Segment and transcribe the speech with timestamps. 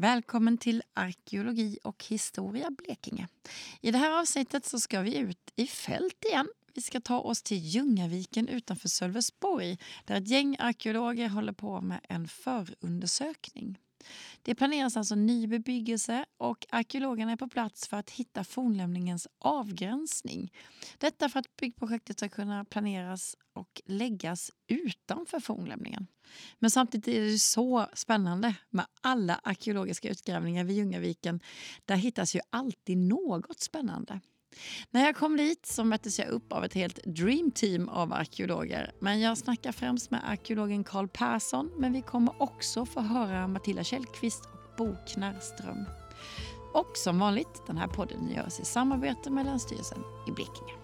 [0.00, 3.28] Välkommen till Arkeologi och historia Blekinge.
[3.80, 6.48] I det här avsnittet så ska vi ut i fält igen.
[6.74, 12.00] Vi ska ta oss till Ljungaviken utanför Sölvesborg där ett gäng arkeologer håller på med
[12.08, 13.78] en förundersökning.
[14.42, 20.52] Det planeras alltså ny bebyggelse och arkeologerna är på plats för att hitta fornlämningens avgränsning.
[20.98, 26.06] Detta för att byggprojektet ska kunna planeras och läggas utanför fornlämningen.
[26.58, 31.40] Men samtidigt är det så spännande med alla arkeologiska utgrävningar vid Ljungaviken.
[31.84, 34.20] Där hittas ju alltid något spännande.
[34.90, 38.92] När jag kom dit så möttes jag upp av ett helt dreamteam av arkeologer.
[39.00, 43.84] Men jag snackar främst med arkeologen Karl Persson men vi kommer också få höra Matilda
[43.84, 45.84] Källqvist och Bo Knarrström.
[46.74, 50.77] Och som vanligt, den här podden görs i samarbete med Länsstyrelsen i Blekinge.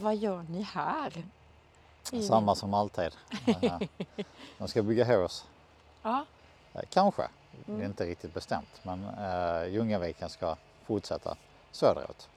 [0.00, 1.24] Vad gör ni här?
[2.28, 3.16] Samma som alltid.
[4.58, 5.44] De ska bygga hus.
[6.02, 6.24] Ja.
[6.72, 7.22] Eh, Kanske,
[7.66, 7.80] det Mm.
[7.82, 8.80] är inte riktigt bestämt.
[8.82, 11.36] Men eh, Ljungaviken ska fortsätta
[11.70, 12.28] söderut.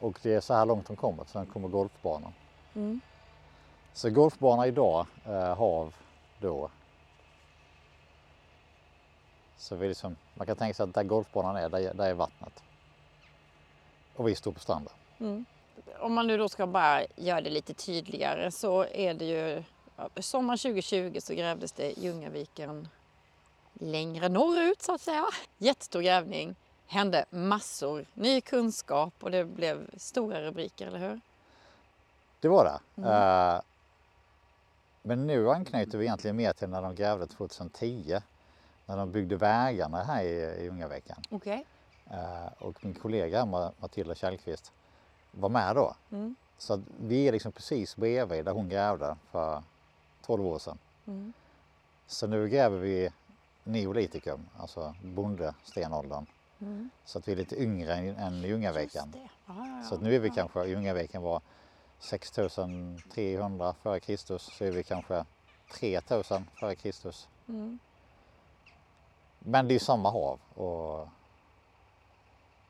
[0.00, 2.32] Och det är så här långt de kommer, sen kommer golfbanan.
[2.74, 3.00] Mm.
[3.92, 5.94] Så golfbana idag, eh, hav
[6.40, 6.70] då.
[9.56, 12.62] Så vi liksom, man kan tänka sig att där golfbanan är, där, där är vattnet.
[14.16, 14.92] Och vi står på stranden.
[15.20, 15.44] Mm.
[16.00, 19.62] Om man nu då ska bara göra det lite tydligare så är det ju
[19.96, 22.88] ja, sommar 2020 så grävdes det Ljungaviken
[23.72, 25.24] längre norrut så att säga.
[25.58, 26.54] Jättestor grävning,
[26.86, 31.20] hände massor, ny kunskap och det blev stora rubriker, eller hur?
[32.40, 33.02] Det var det.
[33.02, 33.10] Mm.
[33.10, 33.60] Eh,
[35.02, 38.20] men nu anknyter vi egentligen mer till när de grävde 2010.
[38.86, 40.28] När de byggde vägarna här i,
[40.60, 41.16] i Ljungaviken.
[41.30, 41.66] Okej.
[42.10, 44.72] Eh, och min kollega Ma- Matilda Källqvist
[45.30, 45.94] var med då.
[46.10, 46.36] Mm.
[46.58, 49.62] Så vi är liksom precis bredvid där hon grävde för
[50.22, 50.78] 12 år sedan.
[51.06, 51.32] Mm.
[52.06, 53.10] Så nu gräver vi
[53.64, 56.26] neolitikum, alltså bondestenåldern.
[56.60, 56.90] Mm.
[57.04, 59.14] Så att vi är lite yngre än, Ljungaviken.
[59.46, 60.34] Ja, Så att nu är vi ja.
[60.34, 61.40] kanske, Ljungaviken var
[61.98, 65.24] 6300 före Kristus, så är vi kanske
[65.72, 67.28] 3000 före Kristus.
[67.48, 67.78] Mm.
[69.38, 70.40] Men det är ju samma hav.
[70.54, 71.08] Och...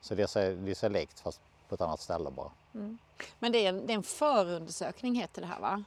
[0.01, 2.51] Så det är, så, det är så likt fast på ett annat ställe bara.
[2.75, 2.99] Mm.
[3.39, 5.85] Men det är, en, det är en förundersökning heter det här va?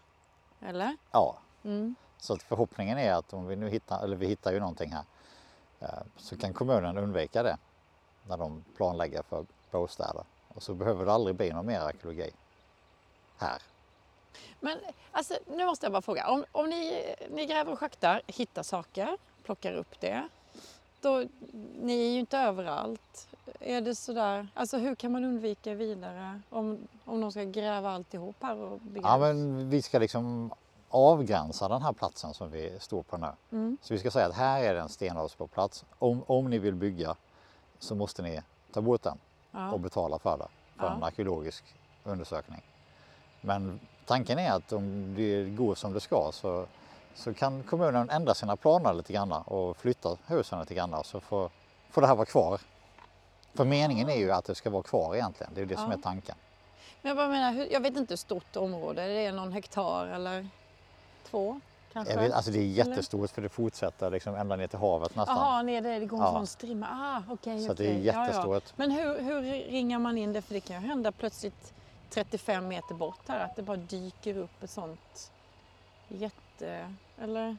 [0.62, 0.97] Eller?
[1.12, 1.96] Ja, Mm.
[2.18, 5.03] så förhoppningen är att om vi nu hittar, eller vi hittar ju någonting här,
[5.80, 7.58] eh, så kan kommunen undvika det
[8.28, 10.24] när de planlägger för bostäder.
[10.47, 12.31] Och så behöver det aldrig bli någon mer arkeologi
[13.38, 13.62] här.
[14.59, 14.78] Men
[15.12, 16.28] alltså, nu måste jag bara fråga.
[16.30, 20.28] Om, om ni, ni gräver och schaktar, hittar saker, plockar upp det.
[21.01, 21.23] Då,
[21.81, 23.28] ni är ju inte överallt.
[23.59, 28.35] Är det sådär, alltså hur kan man undvika vidare om, om de ska gräva alltihop
[28.39, 30.51] här och Ja, men vi ska liksom
[30.90, 33.28] avgränsa den här platsen som vi står på nu.
[33.51, 33.78] Mm.
[33.81, 35.85] Så vi ska säga att här är det en stenåldersplats.
[36.00, 37.16] Om, om ni vill bygga
[37.79, 38.41] så måste ni
[38.72, 39.17] ta bort den
[39.51, 39.72] Ja.
[39.72, 40.47] och betala för det,
[40.78, 40.94] för Ja.
[40.94, 41.63] en arkeologisk
[42.03, 42.61] undersökning.
[43.41, 46.66] Men tanken är att om det går som det ska så,
[47.16, 51.49] så kan kommunen ändra sina planer lite grann och flytta husen lite grann så får,
[51.89, 52.61] får det här vara kvar.
[53.53, 55.97] För meningen är ju att det ska vara kvar egentligen, det är det som Ja.
[55.97, 56.35] är tanken.
[57.01, 60.47] Men jag bara menar, jag vet inte hur stort område, det är någon hektar eller
[61.29, 61.59] två
[61.94, 62.17] kanske?
[62.17, 62.72] Vet, alltså det är Eller?
[62.91, 65.38] jättestort för det fortsätter liksom ända ner till havet nästan.
[65.38, 66.31] Jaha, ner där, det går en Ja.
[66.31, 66.88] sån strimma.
[66.91, 68.05] Ah, okej, Så att det är okej.
[68.05, 68.63] Ja, jättestort.
[68.75, 69.41] Men hur, hur
[69.72, 70.41] ringar man in det?
[70.41, 71.73] För det kan ju hända plötsligt
[72.09, 75.31] 35 meter bort här att det bara dyker upp ett sånt
[76.07, 76.35] jätte...
[77.17, 77.57] Eller?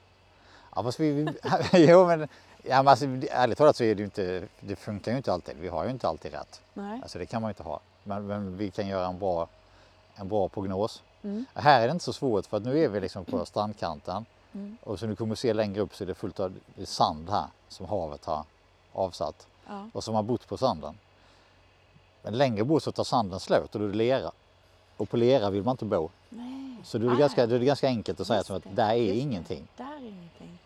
[0.75, 1.29] Ja, fast vi, vi,
[1.91, 2.29] jo, men,
[2.63, 5.57] ja, men alltså, ärligt talat så är det ju inte, det funkar ju inte alltid.
[5.57, 6.61] Vi har ju inte alltid rätt.
[6.75, 7.01] Nej.
[7.03, 7.81] Alltså det kan man ju inte ha.
[8.05, 9.49] Men, men vi kan göra en bra,
[10.15, 11.03] en bra prognos.
[11.23, 11.45] Mm.
[11.55, 14.77] Här är det inte så svårt för att nu är vi liksom på strandkanten Mm.
[14.83, 17.87] och som du kommer se längre upp så är det fullt av sand här som
[17.87, 18.45] havet har
[18.93, 19.89] avsatt Ja.
[19.93, 20.99] och som har bott på sanden.
[22.23, 24.31] Men längre bort så tar sanden slut och då är det lera.
[24.97, 26.11] Och på lera vill man inte bo.
[26.37, 26.77] Nej.
[26.85, 28.63] Så då är det, Ah, ganska, då är det ganska enkelt att säga som att
[28.77, 29.15] där är det.
[29.19, 29.69] ingenting.
[29.77, 30.59] Där är ingenting.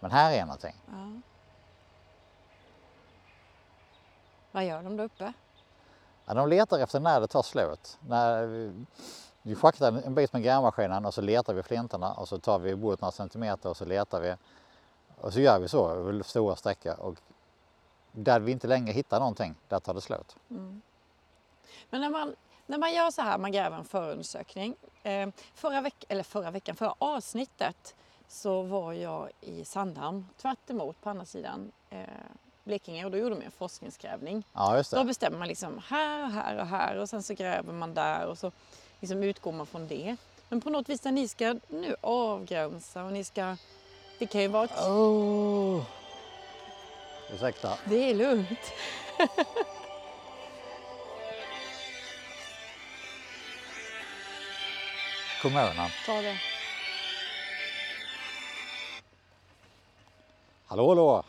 [0.00, 0.74] Men här är någonting.
[0.86, 1.20] Ja.
[4.52, 5.32] Vad gör de där uppe?
[6.26, 7.98] Ja, de letar efter när det tar slut.
[8.08, 8.84] När vi,
[9.42, 12.74] vi schaktar en bit med grävmaskinen och så letar vi flintarna och så tar vi
[12.76, 14.34] bort några centimeter och så letar vi.
[15.20, 17.00] Och så gör vi så över stora sträckor.
[17.00, 17.14] Och
[18.12, 20.36] där vi inte längre hittar någonting, där tar det slut.
[20.50, 20.82] Mm.
[21.90, 24.76] Men när man, när man gör så här, man gräver en förundersökning.
[25.02, 27.94] Eh, förra, veck eller förra veckan, förra avsnittet
[28.28, 31.98] så var jag i Sandhamn, tvärt emot på andra sidan eh,
[32.64, 34.44] Blekinge och då gjorde man en forskningsgrävning.
[34.52, 35.04] Ja, just Då det.
[35.04, 38.38] bestämmer man liksom här och här och här och sen så gräver man där och
[38.38, 38.52] så
[39.00, 40.16] liksom utgår man från det.
[40.48, 43.56] Men på något vis när ni ska nu avgränsa och ni ska...
[44.18, 44.78] Det kan ju vara ett...
[44.86, 45.82] Oh.
[47.32, 47.78] Ursäkta.
[47.84, 48.72] Det är lugnt.
[55.42, 55.90] Kommunen.
[56.06, 56.36] Ta det.
[60.66, 61.24] Hallå, hallå!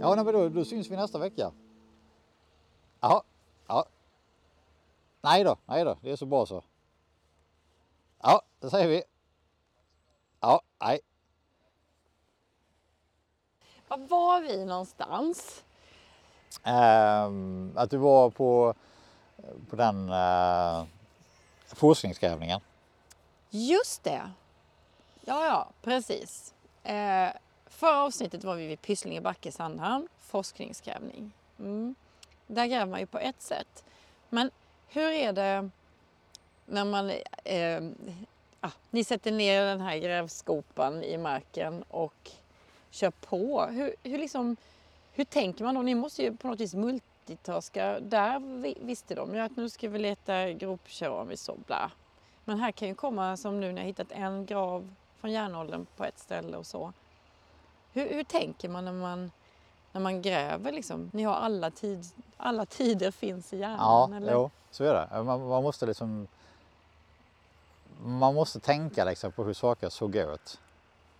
[0.00, 1.52] Ja, nej, men då, då syns vi nästa vecka.
[3.00, 3.22] Ja,
[3.66, 3.84] ja.
[5.20, 6.64] Nej då, nej då, det är så bra så.
[8.22, 9.02] Ja, det säger vi.
[10.40, 11.00] Ja, nej.
[13.88, 15.64] Var var vi någonstans?
[16.64, 18.74] Ehm, att du var på,
[19.70, 20.84] på den eh, uh,
[21.66, 22.60] forskningsgrävningen.
[23.50, 24.30] Just det.
[25.24, 26.54] Ja, ja, precis.
[26.82, 27.28] Eh,
[27.66, 31.32] förra avsnittet var vi vid Pysslinge backe Sandhamn, forskningsgrävning.
[31.58, 31.94] Mm.
[32.46, 33.84] Där gräver man ju på ett sätt.
[34.28, 34.50] Men
[34.88, 35.70] hur är det
[36.66, 37.12] när man...
[37.44, 37.82] Eh,
[38.60, 42.30] ah, ni sätter ner den här grävskopan i marken och
[42.90, 43.66] kör på.
[43.66, 44.56] Hur, hur, liksom,
[45.14, 45.82] hur tänker man då?
[45.82, 48.00] Ni måste ju på något vis multitaska.
[48.00, 51.90] Där vi- visste de ju att nu ska vi leta gropkeramik och bla.
[52.44, 56.04] Men här kan ju komma som nu när jag hittat en grav från järnåldern på
[56.04, 56.92] ett ställe och så.
[57.92, 59.30] Hur, hur tänker man när man,
[59.92, 61.10] när man gräver liksom?
[61.12, 62.04] Ni har alla, tid,
[62.36, 64.32] alla tider finns i Ja, hjärnan eller?
[64.32, 65.22] jo, så är det.
[65.22, 66.26] Man, man måste liksom...
[68.04, 70.60] Man måste tänka liksom på hur saker såg ut.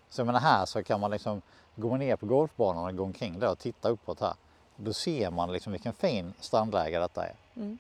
[0.08, 1.43] Så jag menar här så kan man liksom
[1.76, 4.34] gå ner på golfbanan och gå omkring där och titta uppåt här.
[4.76, 7.32] Då ser man liksom vilken fin strandläge detta är.
[7.56, 7.78] Mm.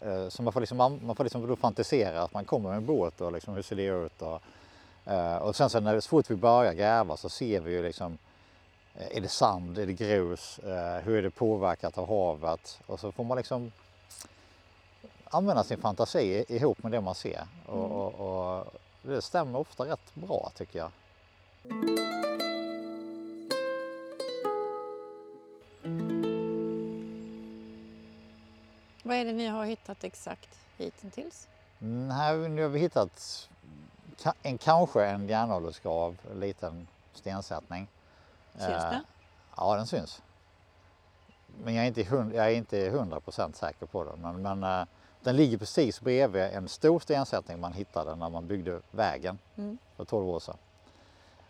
[0.00, 2.76] Eh, Så man får liksom, man man får liksom då fantisera att man kommer med
[2.76, 4.40] en båt och liksom hur ser det ut och,
[5.12, 8.18] eh, och sen så, när, så fort vi börjar gräva så ser vi ju liksom
[8.94, 10.60] eh, är det sand, är det grus,
[11.02, 13.72] hur är det påverkat av havet och så får man liksom
[15.30, 17.90] använda sin fantasi ihop med det man ser och, Mm.
[17.90, 18.66] och, och
[19.02, 20.90] det stämmer ofta rätt bra tycker jag.
[29.08, 31.48] Vad är det ni har hittat exakt hittills?
[31.80, 33.48] Mm, här nu har vi hittat
[34.42, 37.88] en, kanske en järnåldersgrav, en liten stensättning.
[38.52, 39.02] Syns Eh, det?
[39.56, 40.22] Ja, den syns.
[41.64, 44.16] Men jag är inte, hund, jag är inte 100% säker på det.
[44.16, 44.86] Men, men eh,
[45.22, 49.78] den ligger precis bredvid en stor stensättning man hittade när man byggde vägen Mm.
[49.96, 50.56] för 12 år sedan.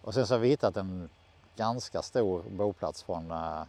[0.02, 1.08] Och sen så har vi hittat en
[1.56, 3.62] ganska stor boplats från eh,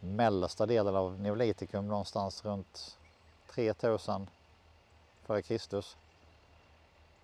[0.00, 2.98] mellersta delen av neolitikum någonstans runt
[3.50, 4.30] 3000
[5.22, 5.96] före Kristus.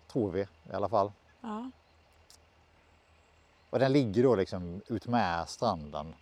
[0.07, 1.13] Tror vi i alla fall.
[1.41, 1.71] Ja.
[3.71, 6.15] Och den ligger då liksom ut med stranden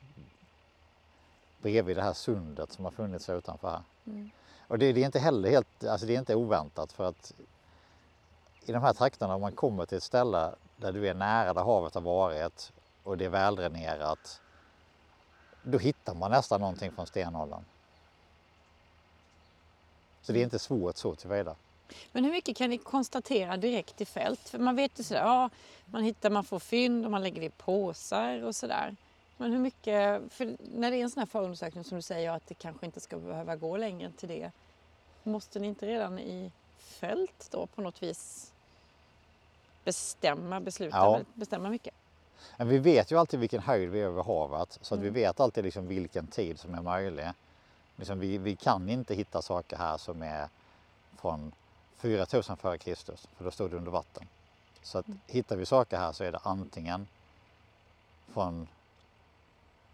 [1.63, 3.83] bredvid det här sundet som har funnits här utanför här.
[4.07, 4.31] Mm.
[4.69, 7.35] Och det, det är inte heller helt, alltså det är inte oväntat för att
[8.65, 11.63] i de här trakterna om man kommer till ett ställe där du är nära där
[11.63, 12.73] havet har varit
[13.03, 14.41] och det är väldränerat
[15.63, 17.65] då hittar man nästan någonting från stenåldern.
[20.23, 21.57] Så det är inte svårt så tillvida.
[22.13, 24.49] Men hur mycket kan ni konstatera direkt i fält?
[24.49, 25.51] För man vet ju sådär, ja,
[25.85, 28.97] man hittar, man får fynd och man lägger det i påsar och sådär.
[29.37, 32.47] Men hur mycket, för när det är en sån här förundersökning som du säger att
[32.47, 34.51] det kanske inte ska behöva gå längre än till det.
[35.23, 38.53] Måste ni inte redan i fält då på något vis
[39.85, 41.21] bestämma, besluta, Ja.
[41.35, 41.95] bestämma mycket?
[42.57, 45.15] Men vi vet ju alltid vilken höjd vi är över havet så att vi Mm.
[45.15, 47.29] vet alltid liksom vilken tid som är möjlig.
[47.97, 50.49] Liksom vi, vi kan inte hitta saker här som är
[51.17, 51.53] från
[51.97, 54.29] 4000 före Kristus för då står det under vatten.
[54.83, 57.07] Så att hittar vi saker här så är det antingen
[58.33, 58.69] från,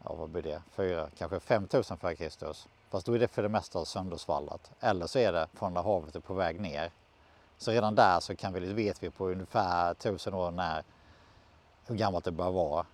[0.05, 2.69] ja vad blir det, 4, kanske 5000 före Kristus.
[2.91, 4.71] Fast då är det för det mesta söndersvallat.
[4.81, 6.91] Eller så är det från när havet är på väg ner.
[7.59, 10.83] Så redan där så kan vi, vet vi på ungefär 1000 år när
[11.89, 12.87] hur gammalt det bör vara.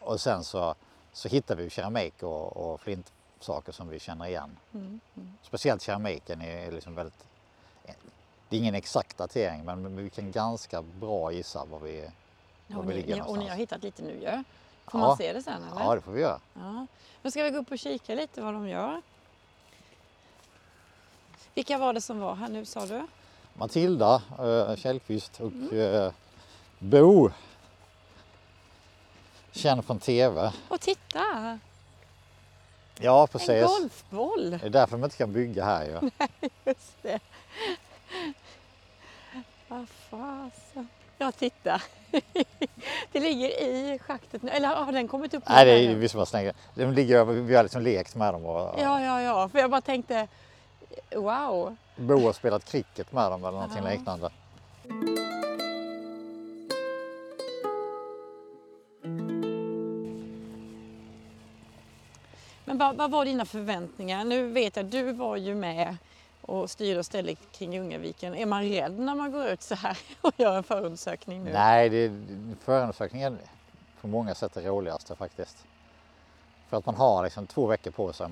[0.00, 0.74] Och sen så,
[1.12, 4.56] så hittar vi keramik och, och flintsaker som vi känner igen.
[4.74, 5.00] Mm.
[5.16, 5.32] Mm.
[5.42, 7.24] Speciellt keramiken är liksom väldigt...
[8.48, 12.10] Det är ingen exakt datering men vi kan ganska bra gissa var vi,
[12.66, 13.50] var och, vi ni, ligger ni, och ni någonstans.
[13.50, 14.20] har hittat lite nu ju.
[14.86, 15.06] Får Ja.
[15.06, 15.82] man se det sen eller?
[15.84, 16.40] Ja det får vi göra.
[16.54, 16.86] Ja.
[17.22, 19.02] Då ska vi gå upp och kika lite vad de gör.
[21.54, 23.06] Vilka var det som var här nu sa du?
[23.54, 25.94] Matilda äh, Källqvist och Mm.
[25.94, 26.12] eh,
[26.78, 27.30] Bo!
[29.54, 30.52] Känd från TV.
[30.68, 31.58] Och titta!
[32.98, 33.66] Ja, En precis.
[33.66, 34.50] golfboll!
[34.50, 36.10] Det är därför man inte kan bygga här ju.
[36.64, 37.18] Just det.
[39.68, 40.88] Vad fasen.
[41.18, 41.82] Ja, titta.
[43.12, 44.50] Det ligger i schaktet nu.
[44.50, 45.44] Eller har den kommit upp?
[45.48, 46.56] Nej, det är vi som har snäggat.
[46.74, 49.48] De ligger vi har liksom lekt med dem och Ja, ja, ja.
[49.48, 50.28] För jag bara tänkte,
[51.14, 51.76] wow.
[51.96, 53.90] Bo har spelat cricket med dem eller någonting Ja.
[53.90, 54.30] liknande.
[62.74, 64.24] Men vad, vad var dina förväntningar?
[64.24, 65.96] Nu vet jag, du var ju med
[66.40, 68.34] och styrde och ställde kring Ljungaviken.
[68.34, 71.52] Är man rädd när man går ut så här och gör en förundersökning nu?
[71.52, 72.12] Nej, det,
[72.60, 73.38] förundersökningen
[74.00, 75.64] på många sätt är det roligaste faktiskt.
[76.68, 78.28] För att man har liksom två veckor på sig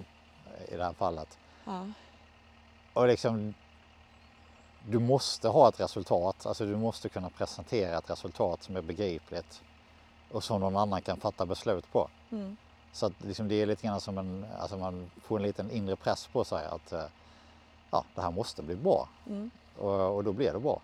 [0.69, 1.39] i det här fallet.
[1.65, 1.87] Ja.
[2.93, 3.55] Och liksom,
[4.89, 9.63] du måste ha ett resultat, alltså du måste kunna presentera ett resultat som är begripligt
[10.31, 12.09] och som någon annan kan fatta beslut på.
[12.31, 12.57] Mm.
[12.93, 15.97] Så att liksom det är lite grann som en, alltså man får en liten inre
[15.97, 17.05] press på sig att eh,
[17.91, 19.51] ja, det här måste bli bra Mm.
[19.79, 20.81] och, och då blir det bra.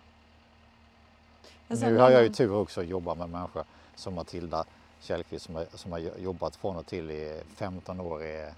[1.67, 3.63] Nu har jag ju tur också att jobba med människor
[3.95, 4.65] som Matilda
[5.01, 8.51] Källqvist som har, som har jobbat från och till i 15 år i,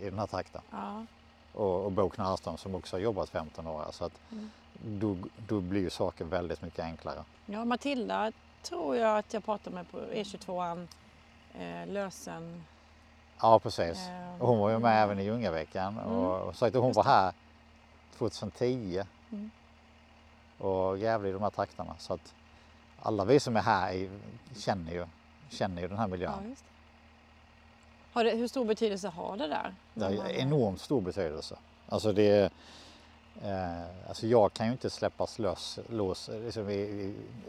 [0.00, 0.60] i den här trakten.
[0.70, 1.04] Ja.
[1.52, 3.86] Och, och Bo Knarrström som också har jobbat 15 år.
[3.90, 4.50] Så att Mm.
[4.82, 5.16] då,
[5.48, 7.24] då blir ju saker väldigt mycket enklare.
[7.46, 10.88] ja, Matilda tror jag att jag pratade med på E22an
[11.54, 12.64] eh, Lösen.
[13.40, 14.08] Ja precis.
[14.40, 16.12] Och hon var ju med även i Ljungaveckan Mm.
[16.12, 17.32] och, och sagt att hon var här
[18.18, 19.50] 2010 Mm.
[20.58, 21.94] och grävde i de här trakterna.
[21.98, 22.34] Så att
[23.02, 24.10] alla vi som är här är,
[24.56, 25.06] känner, ju,
[25.50, 26.48] känner ju den här Ja, miljön.
[26.48, 26.64] just
[28.14, 28.30] det.
[28.36, 29.74] Hur stor betydelse har det där?
[29.94, 31.56] Det har enormt stor betydelse.
[31.88, 32.52] Alltså det,
[33.42, 36.74] eh, alltså jag kan ju inte släppas lös, lås liksom i,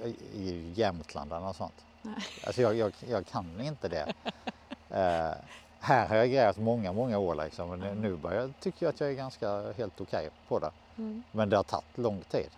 [0.04, 1.86] i, i Jämtland eller något sånt.
[2.02, 2.16] Nej.
[2.46, 4.14] Alltså jag, jag, jag kan inte det.
[4.90, 5.32] Eh,
[5.86, 7.70] här har jag grävt många, många år liksom.
[7.70, 10.72] Men nu- nu börjar jag, tycker jag att jag är ganska helt okej på det.
[10.98, 11.24] Mm.
[11.32, 12.50] Men det har tagit lång tid.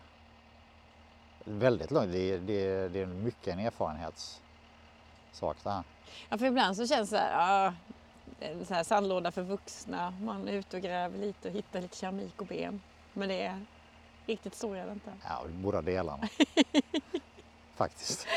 [1.43, 5.83] Väldigt lång det, det, det är mycket en erfarenhetssak det här.
[6.29, 7.73] Ja, för ibland så känns det så här,
[8.39, 10.11] ja, så här sandlåda för vuxna.
[10.21, 12.81] Man är ute och gräver lite och hittar lite keramik och ben.
[13.13, 13.65] Men det är
[14.25, 15.11] riktigt så är det inte.
[15.29, 16.27] Ja, båda delarna.
[17.75, 18.27] Faktiskt.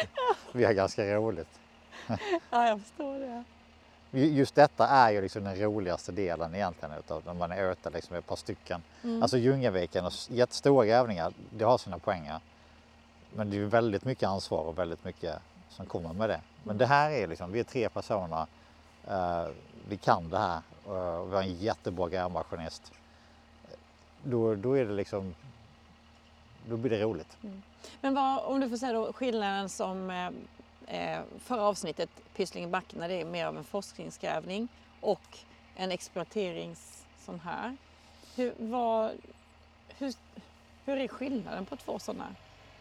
[0.52, 1.60] Vi har ganska roligt.
[2.50, 3.44] Ja, jag förstår det.
[4.10, 7.90] Ju- Just detta är ju liksom den roligaste delen egentligen utav när man är ute
[7.90, 8.82] liksom ett par stycken.
[9.02, 9.22] Mm.
[9.22, 12.40] Alltså Ljungaviken och jättestora grävningar, det har sina poänger.
[13.34, 15.34] Men det är ju väldigt mycket ansvar och väldigt mycket
[15.68, 16.40] som kommer med det.
[16.62, 18.46] Men det här är liksom, vi är tre personer,
[19.08, 19.48] eh,
[19.88, 22.92] vi kan det här eh, vi har en jättebra grävmaskinist.
[24.22, 25.34] Då, då är det liksom,
[26.66, 27.36] då blir det roligt.
[28.00, 30.30] Men vad, om du får säga då skillnaden som eh,
[30.90, 34.68] eh, förra avsnittet, Pysslingen Backen, när det är mer av en forskningsgrävning
[35.00, 35.38] och
[35.76, 37.76] en exploaterings sån här.
[38.36, 39.10] Hur, vad,
[39.98, 40.14] hur,
[40.84, 42.26] hur är skillnaden på två sådana?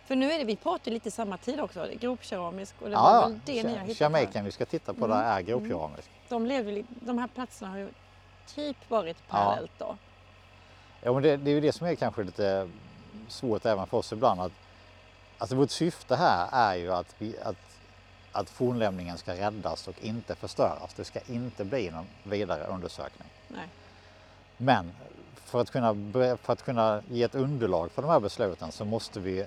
[0.06, 3.39] För nu är det, vi pratar lite samma tid också, gropkeramisk och det var väl
[3.46, 4.01] det ni har hittat.
[4.01, 5.18] Jamaican vi ska titta på Mm.
[5.18, 6.10] där är grovkeramisk.
[6.30, 7.89] De, levde, de här platserna har ju
[8.56, 9.98] typ varit parallellt då.
[11.01, 12.70] Ja, men det, det är ju det som är kanske lite
[13.28, 14.42] svårt även för oss ibland.
[14.42, 14.51] Att,
[15.38, 17.68] alltså vårt syfte här är ju att, vi, att,
[18.31, 20.93] att fornlämningen ska räddas och inte förstöras.
[20.93, 23.27] Det ska inte bli någon vidare undersökning.
[23.48, 23.67] Nej.
[24.57, 24.91] Men
[25.36, 25.95] för att, kunna,
[26.41, 29.45] för att kunna ge ett underlag för de här besluten så måste vi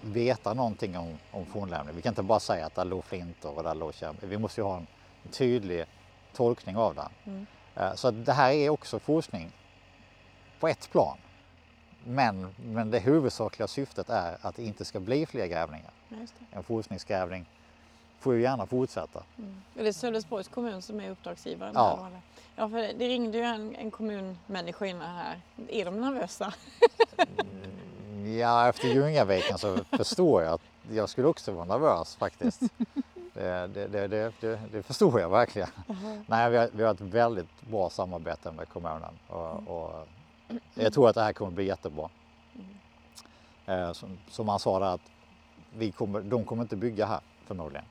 [0.00, 1.96] veta någonting om, om fornlämning.
[1.96, 4.16] Vi kan inte bara säga att där låg flintor och där låg kärn.
[4.20, 4.86] Vi måste ju ha en
[5.30, 5.84] tydlig
[6.34, 7.08] tolkning av det.
[7.24, 7.46] Mm.
[7.76, 9.52] Eh, Så det här är också forskning
[10.60, 11.18] på ett plan.
[12.04, 15.90] Men, men det huvudsakliga syftet är att det inte ska bli fler grävningar.
[16.50, 17.46] En forskningsgrävning
[18.20, 19.22] får ju gärna fortsätta.
[19.38, 19.62] Mm.
[19.76, 21.72] Och det är Sölvesborgs kommun som är uppdragsgivaren?
[21.74, 22.08] Ja.
[22.56, 25.40] Ja, för det, ringde ju en, en kommunmänniska innan här.
[25.68, 26.54] Är de nervösa?
[28.38, 30.60] Ja, efter Ljungaviken så förstår jag att
[30.92, 32.62] jag skulle också vara nervös faktiskt.
[33.32, 34.32] Det, det, det,
[34.72, 35.68] det, förstår jag verkligen.
[36.26, 40.08] Nej, vi har, vi har ett väldigt bra samarbete med kommunen och, och
[40.74, 42.08] jag tror att det här kommer bli jättebra.
[43.66, 45.10] Eh, Som, som han sa där att
[45.72, 47.84] vi kommer, de kommer inte bygga här förmodligen.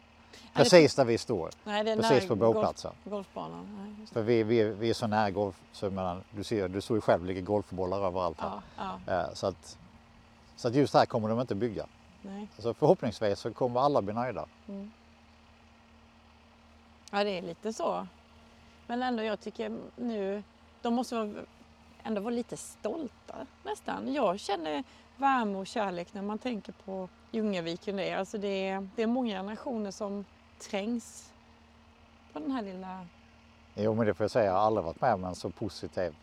[0.53, 2.91] Precis där vi står, Nej, det är precis på bågplatsen.
[3.03, 3.77] Golf, golfbanan.
[3.97, 4.07] Nej.
[4.07, 7.01] För vi, vi, vi är så nära golf, så menar, du ser, du såg ju
[7.01, 8.61] själv, det ligger golfbollar överallt här.
[8.77, 9.77] Ja, ja, Eh, Så att,
[10.55, 11.85] så att just här kommer de inte bygga.
[12.21, 12.47] nej.
[12.57, 14.45] Så förhoppningsvis så kommer alla bli nöjda.
[14.67, 14.91] Mm.
[17.11, 18.07] Ja, det är lite så.
[18.87, 20.43] Men ändå, jag tycker nu,
[20.81, 21.31] de måste vara,
[22.03, 24.13] ändå vara lite stolta nästan.
[24.13, 24.83] Jag känner
[25.17, 27.95] värme och kärlek när man tänker på Ljungaviken.
[27.95, 30.25] Det är, alltså det är, det är många generationer som
[30.59, 31.31] trängs
[32.33, 33.07] på den här lilla...
[33.75, 36.15] Jo, men det får jag säga, jag har aldrig varit med om en så positiv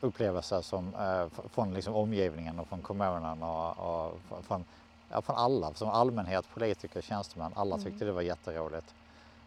[0.00, 4.64] upplevelse som, eh, från liksom omgivningen och från kommunen och, och från,
[5.10, 7.52] ja, från alla, som allmänhet, politiker, tjänstemän.
[7.54, 8.06] Alla tyckte mm.
[8.06, 8.94] det var jätteroligt.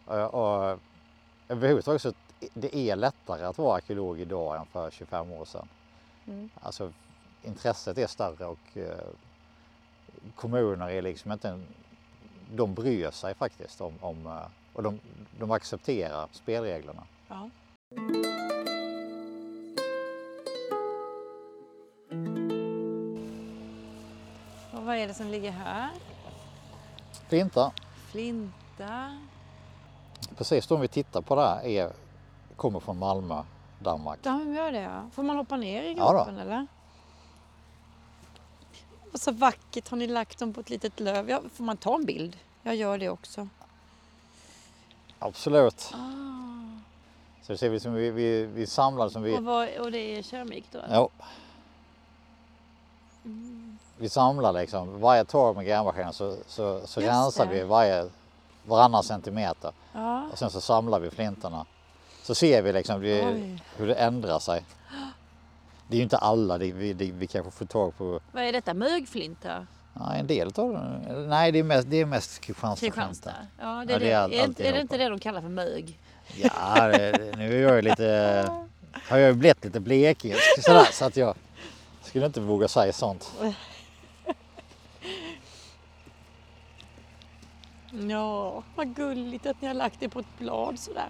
[0.06, 0.78] Och, och
[1.48, 2.12] överhuvudtaget så
[2.54, 5.68] det är lättare att vara arkeolog idag än för 25 år sedan.
[6.26, 6.50] Mm.
[6.62, 6.92] Alltså
[7.42, 8.98] intresset är större och eh,
[10.34, 11.60] kommuner är liksom inte,
[12.56, 15.00] de bryr sig faktiskt om, om eh, och de,
[15.38, 17.02] de accepterar spelreglerna.
[17.28, 17.50] Ja.
[24.72, 25.90] Och vad är det som ligger här?
[27.28, 27.72] Flinta.
[28.10, 29.18] Flinta.
[30.36, 31.92] Precis de vi tittar på där är,
[32.56, 33.42] kommer från Malmö,
[33.78, 34.18] Danmark.
[34.22, 35.10] De gör det ja.
[35.12, 36.66] Får man hoppa ner i gropen ja eller?
[39.14, 41.30] Och så vackert har ni lagt dem på ett litet löv.
[41.30, 42.36] Ja, får man ta en bild?
[42.62, 43.48] Jag gör det också.
[45.18, 45.90] Absolut.
[45.94, 46.74] Ah.
[47.42, 49.38] Så det ser vi som vi, vi, vi samlar som vi...
[49.38, 50.78] Och, vad, och det är keramik då?
[50.90, 51.08] Ja.
[53.24, 53.78] Mm.
[53.98, 58.08] Vi samlar liksom, varje torv med grävmaskinen så, så, så rensar vi varje,
[58.66, 59.72] varannan centimeter.
[59.92, 60.26] Ja.
[60.32, 61.66] Och sen så samlar vi flintorna.
[62.22, 63.22] Så ser vi liksom det,
[63.76, 64.64] hur det ändrar sig.
[65.88, 68.20] Det är ju inte alla, det, vi, det, vi kanske får tag på.
[68.32, 69.66] Vad är detta, mögflinta?
[69.94, 71.02] Ja, en del av dem.
[71.28, 72.86] Nej, det är mest, det är mest Kristianstad.
[72.86, 73.34] Kristianstad.
[73.60, 74.44] Ja, det är, ja, det är, det.
[74.44, 75.98] All, är, är det inte det de kallar för mög?
[76.36, 78.48] Ja, det, nu är jag ju lite,
[79.08, 81.34] har jag ju blivit lite blekig sådär så att jag
[82.02, 83.32] skulle inte våga säga sånt.
[88.08, 91.08] Ja, vad gulligt att ni har lagt det på ett blad sådär.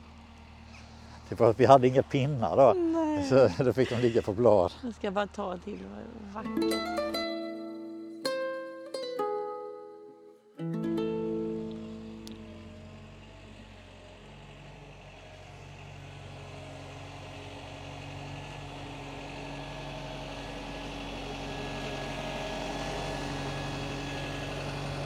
[1.28, 2.72] Det var att vi hade inga pinnar då.
[2.72, 3.24] Nej.
[3.56, 4.72] Så då fick de ligga på blad.
[4.82, 5.78] Jag ska bara ta till
[6.34, 7.04] vackert.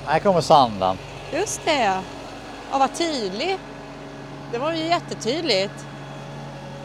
[0.07, 0.97] Här kommer sanden.
[1.33, 2.03] Just det.
[2.71, 3.61] Ja, vad tydligt.
[4.53, 5.87] Det var ju jättetydligt.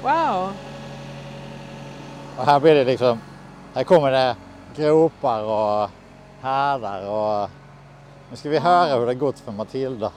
[0.04, 0.54] Wow.
[2.38, 3.20] Och här blir det liksom,
[3.74, 4.36] här kommer det
[4.76, 5.90] gropar och
[6.42, 7.50] härdar och
[8.30, 10.12] nu ska vi höra hur det gått för Matilda.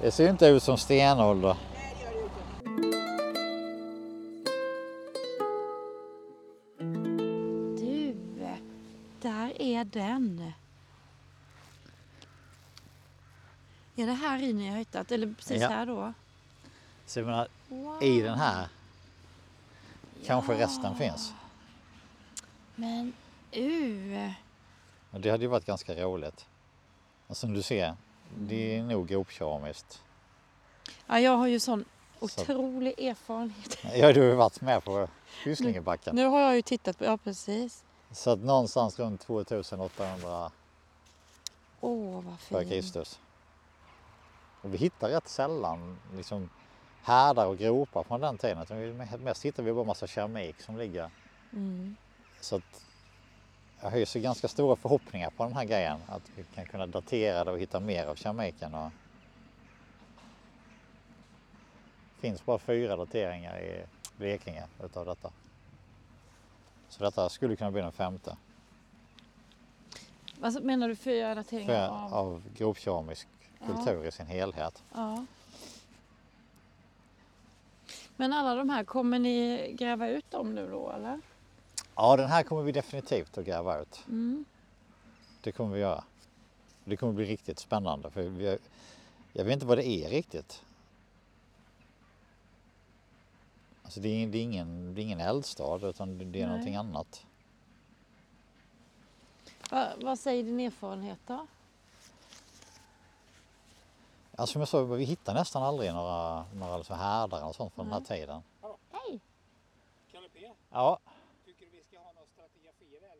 [0.00, 1.56] Det ser ju inte ut som stenålder.
[14.42, 15.12] Ni har hittat?
[15.12, 15.68] Eller precis ja.
[15.68, 16.12] här då?
[17.06, 18.02] Så jag menar, wow.
[18.02, 18.68] i den här
[20.24, 20.58] kanske ja.
[20.58, 21.32] resten finns.
[22.74, 23.12] Men
[23.56, 24.30] uh.
[25.10, 26.46] Det hade ju varit ganska roligt.
[27.26, 27.96] Och som du ser,
[28.38, 28.88] det är mm.
[28.88, 30.02] nog gropkeramiskt.
[31.06, 31.84] Ja, jag har ju sån
[32.20, 33.04] otrolig så.
[33.04, 33.78] erfarenhet.
[33.94, 35.08] Ja, du har ju varit med på
[35.44, 36.16] Pysslingebacken.
[36.16, 37.84] Nu, nu har jag ju tittat på, ja precis.
[38.12, 40.50] Så att någonstans runt 2800
[41.80, 43.18] Åh, vad för Kristus.
[44.62, 46.48] Och vi hittar rätt sällan liksom
[47.02, 48.62] härdar och gropar från den tiden.
[48.62, 51.10] Utan mest hittar vi bara massa keramik som ligger.
[51.52, 51.96] Mm.
[52.40, 52.84] Så att
[53.80, 55.98] jag hyser ganska stora förhoppningar på den här grejen.
[56.06, 58.74] Att vi kan kunna datera det och hitta mer av keramiken.
[58.74, 58.90] Och...
[62.14, 63.84] Det finns bara fyra dateringar i
[64.16, 65.32] Blekinge utav detta.
[66.88, 68.36] Så detta skulle kunna bli den femte.
[70.38, 72.14] Vad menar du fyra dateringar av?
[72.14, 73.28] Av grovkeramisk
[73.66, 74.08] kultur ja.
[74.08, 74.82] i sin helhet.
[74.92, 75.26] Ja.
[78.16, 81.20] Men alla de här, kommer ni gräva ut dem nu då eller?
[81.94, 84.04] Ja, den här kommer vi definitivt att gräva ut.
[84.08, 84.44] Mm.
[85.40, 86.04] Det kommer vi göra.
[86.84, 88.58] Det kommer bli riktigt spännande för vi,
[89.32, 90.62] jag vet inte vad det är riktigt.
[93.82, 96.46] Alltså det, är, det, är ingen, det är ingen eldstad utan det är Nej.
[96.46, 97.26] någonting annat.
[99.70, 101.46] Va, vad säger din erfarenhet då?
[104.36, 107.88] Alltså som jag sa, vi hittar nästan aldrig några, några liksom härdar och sånt från
[107.88, 107.94] Nej.
[107.94, 108.42] den här tiden.
[108.90, 109.20] Hej!
[110.12, 110.50] Kalle P?
[110.70, 110.98] Ja?
[111.44, 113.12] Tycker du vi ska ha någon strategi eller?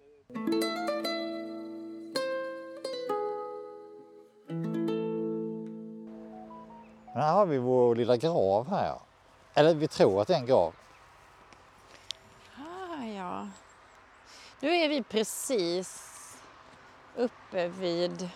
[7.14, 8.98] Men här har vi vår lilla grav här.
[9.54, 10.74] Eller vi tror att det är en grav.
[12.56, 13.48] Ah, ja.
[14.60, 16.08] Nu är vi precis
[17.16, 18.28] uppe vid,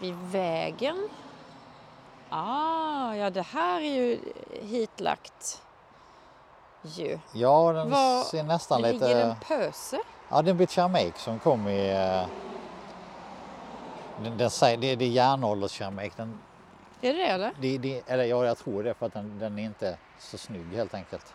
[0.00, 1.08] vid vägen.
[2.38, 4.20] Ah, ja, det här är ju
[4.62, 5.62] hitlagt.
[6.82, 7.18] ju.
[7.32, 9.22] Ja, den Var ser nästan ligger lite...
[9.22, 9.98] en pöse?
[10.28, 11.90] Ja, det är en bit keramik som kom i...
[11.90, 12.26] eh,
[14.22, 16.16] Den, den, det, det är järnålderskeramik.
[16.16, 16.38] Den,
[17.00, 17.52] Är det det eller?
[17.60, 20.66] det, det, eller ja, jag tror det för att den, den är inte så snygg
[20.74, 21.34] helt enkelt.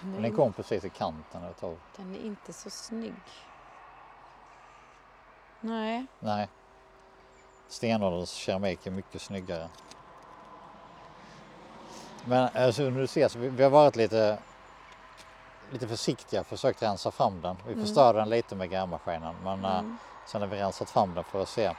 [0.00, 1.78] Den den kom precis i kanten utav...
[1.96, 3.14] den är inte så snygg.
[5.62, 6.06] Nej.
[6.20, 6.48] Nej.
[7.68, 9.68] Stenålderskeramik är mycket snyggare.
[12.24, 14.38] Men alltså, du ser, så vi, vi har varit lite,
[15.70, 17.56] lite försiktiga, försökt rensa fram den.
[17.66, 17.84] Vi Mm.
[17.84, 19.96] förstörde den lite med grävmaskinen men eh, Mm.
[20.26, 21.72] sen har vi rensat fram den för att se.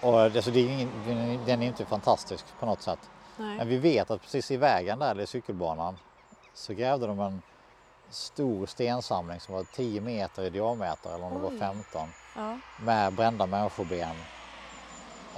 [0.00, 0.90] Och det, alltså, det är ingen,
[1.46, 3.10] den är inte fantastisk på något sätt.
[3.36, 3.66] Men Nej.
[3.66, 5.98] vi vet att precis i vägen där, eller i cykelbanan,
[6.54, 7.42] så grävde de en
[8.12, 11.58] stor stensamling som var 10 meter i diameter eller om det var Oj.
[11.58, 12.58] 15 Ja.
[12.80, 14.16] med brända människoben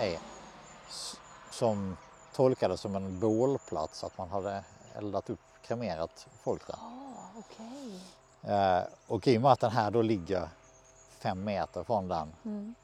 [0.00, 0.18] i.
[1.50, 1.96] Som
[2.34, 4.64] tolkades som en bålplats, att man hade
[4.96, 6.74] eldat upp, kremerat folk där.
[6.74, 8.00] Ah, okej.
[8.42, 10.48] Eh, och i och med att den här då ligger
[11.18, 12.34] fem meter från den.
[12.44, 12.74] Mm.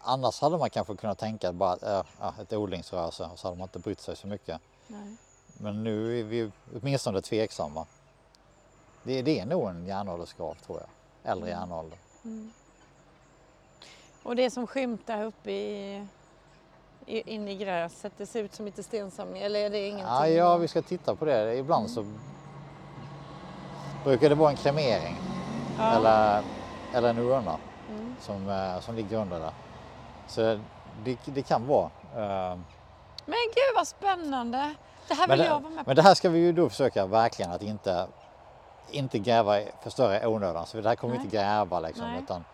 [0.00, 1.82] Annars hade man kanske kunnat tänka bara att
[2.20, 4.60] eh, ett odlingsrörelse och så hade man inte brytt sig så mycket.
[4.86, 5.16] Nej.
[5.58, 7.86] Men nu är vi åtminstone tveksamma.
[9.02, 10.88] Det, det är nog en järnåldersgrav tror jag.
[11.32, 11.60] Äldre Mm.
[11.60, 11.98] järnålder.
[12.24, 12.52] Mm.
[14.22, 16.06] Och det som skymtar uppe i,
[17.06, 20.06] i, in i gräset, det ser ut som lite stensamling eller är det ingenting?
[20.06, 21.54] Ja, ja, vi ska titta på det.
[21.56, 22.04] Ibland så
[24.04, 25.16] brukar det vara en kremering
[25.78, 25.92] Ja.
[25.96, 26.42] eller,
[26.94, 27.56] eller en urna
[27.90, 28.16] Mm.
[28.20, 29.52] som, eh, som ligger under där.
[30.28, 30.40] Så
[31.04, 31.90] det, det kan vara.
[32.16, 32.58] eh,
[33.26, 34.74] Men gud vad spännande!
[35.08, 35.90] Det här vill det, jag vara med på.
[35.90, 38.06] men det här ska vi ju då försöka verkligen att inte,
[38.90, 40.66] inte gräva, förstöra i onödan.
[40.66, 41.24] Så det här kommer Nej.
[41.24, 42.04] inte gräva liksom.
[42.10, 42.22] Nej.
[42.22, 42.44] Utan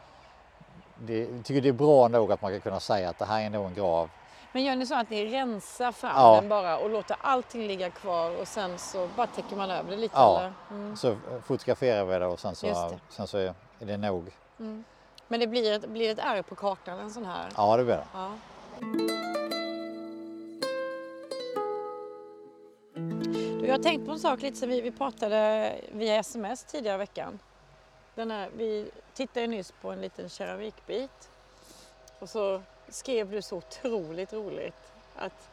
[0.99, 3.43] det, jag tycker det är bra nog att man kan kunna säga att det här
[3.43, 4.11] är nog en grav.
[4.53, 6.35] Men gör ni så att ni rensar fram Ja.
[6.41, 9.97] den bara och låter allting ligga kvar och sen så bara täcker man över det
[9.97, 10.17] lite?
[10.17, 10.51] Ja.
[10.71, 10.97] Mm.
[10.97, 14.31] Så fotograferar vi det och sen så, sen så är det nog.
[14.59, 14.85] Mm.
[15.29, 17.49] Men det blir ett, blir ett R på kartan en sån här?
[17.57, 18.07] Ja det blir det.
[18.15, 18.31] Ja.
[23.77, 27.39] Har tänkt på en sak lite sen vi, vi pratade via sms tidigare i veckan.
[28.15, 31.31] Den här, vi tittade ju nyss på en liten keramikbit
[32.19, 35.49] och så skrev du så otroligt roligt att,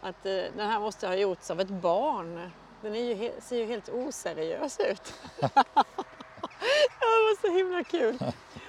[0.00, 2.50] att eh, den här måste ha gjorts av ett barn.
[2.82, 5.14] Den är ju, ser ju helt oseriös ut.
[7.00, 8.18] Det var så himla kul.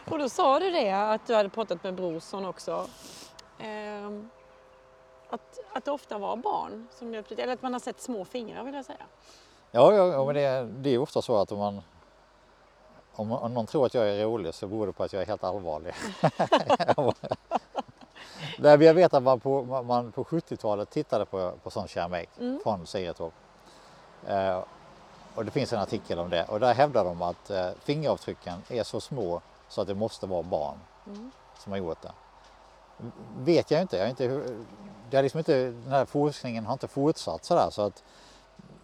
[0.10, 2.89] Och då sa du det att du hade pratat med Brorsson också.
[3.60, 4.30] Ehm,
[5.30, 8.26] att, att det ofta var barn som hjälpte till, eller att man har sett små
[8.26, 9.06] fingrar vill jag säga.
[9.72, 11.82] Ja, ja, ja men det, är- det är ofta så att om man
[13.15, 15.26] om, om någon tror att jag är rolig så beror det på att jag är
[15.28, 15.94] helt allvarlig.
[18.58, 22.60] Där jag vet att man på, man på 70-talet tittade på, på sån keramik Mm.
[22.63, 23.34] från Siretorp.
[24.28, 24.63] Eh,
[25.36, 28.84] och det finns en artikel om det och där hävdar de att eh, fingeravtrycken är
[28.84, 31.32] så små så att det måste vara barn Mm.
[31.58, 32.12] som har gjort det.
[33.38, 33.98] Vet jag inte.
[33.98, 34.44] Jag inte
[35.10, 38.04] det har liksom inte, den här forskningen har inte fortsatt sådär så att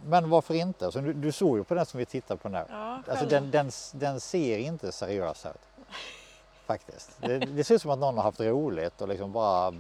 [0.08, 0.92] men varför inte?
[0.92, 2.66] Så du, du såg ju på den som vi tittar på nu.
[2.70, 5.86] Ja, Alltså den, den, den ser inte seriös ut.
[6.66, 7.18] Faktiskt.
[7.22, 9.74] Det, det ser ut som att någon har haft roligt och liksom bara...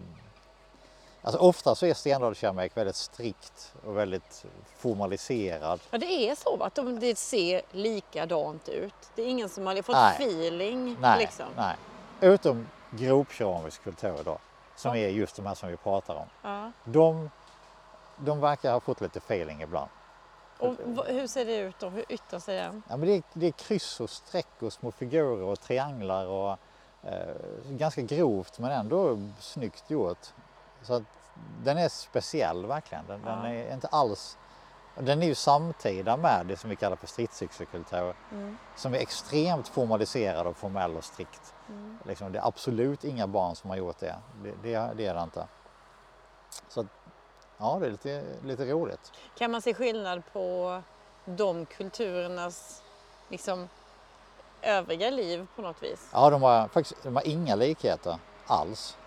[1.21, 4.45] Alltså ofta så är stenålderskeramik väldigt strikt och väldigt
[4.77, 5.79] formaliserad.
[5.91, 8.93] ja, det är så att de, det ser likadant ut.
[9.15, 10.15] Det är ingen som har fått Nej.
[10.15, 10.97] feeling.
[11.01, 11.45] Nej, liksom.
[11.55, 11.75] nej.
[12.21, 14.37] Utom gropkeramisk kultur då.
[14.75, 15.03] Som Ja.
[15.03, 16.27] är just de här som vi pratar om.
[16.41, 16.71] Ja.
[16.83, 17.29] De,
[18.17, 19.89] de verkar ha fått lite feeling ibland.
[20.59, 20.75] Och
[21.07, 21.89] hur ser det ut då?
[21.89, 22.83] Hur yttrar sig den?
[22.89, 26.57] Ja, men det, är, det är kryss och streck och små figurer och trianglar och
[27.03, 27.35] eh,
[27.69, 30.27] ganska grovt men ändå snyggt gjort.
[30.81, 31.03] Så att
[31.63, 33.03] den är speciell verkligen.
[33.07, 33.47] Den, den Ja.
[33.49, 34.37] är inte alls...
[34.99, 38.57] Den är ju samtida med det som vi kallar för stridscykelkultur Mm.
[38.75, 41.53] som är extremt formaliserad och formell och strikt.
[41.69, 41.97] Mm.
[42.05, 44.15] Liksom, det är absolut inga barn som har gjort det.
[44.43, 45.47] Det, det, det är det inte.
[46.69, 46.85] Så
[47.57, 49.11] ja, det är lite, lite roligt.
[49.37, 50.81] Kan man se skillnad på
[51.25, 52.83] de kulturernas
[53.29, 53.69] liksom,
[54.61, 56.09] övriga liv på något vis?
[56.13, 58.97] Ja, de har faktiskt de har inga likheter alls.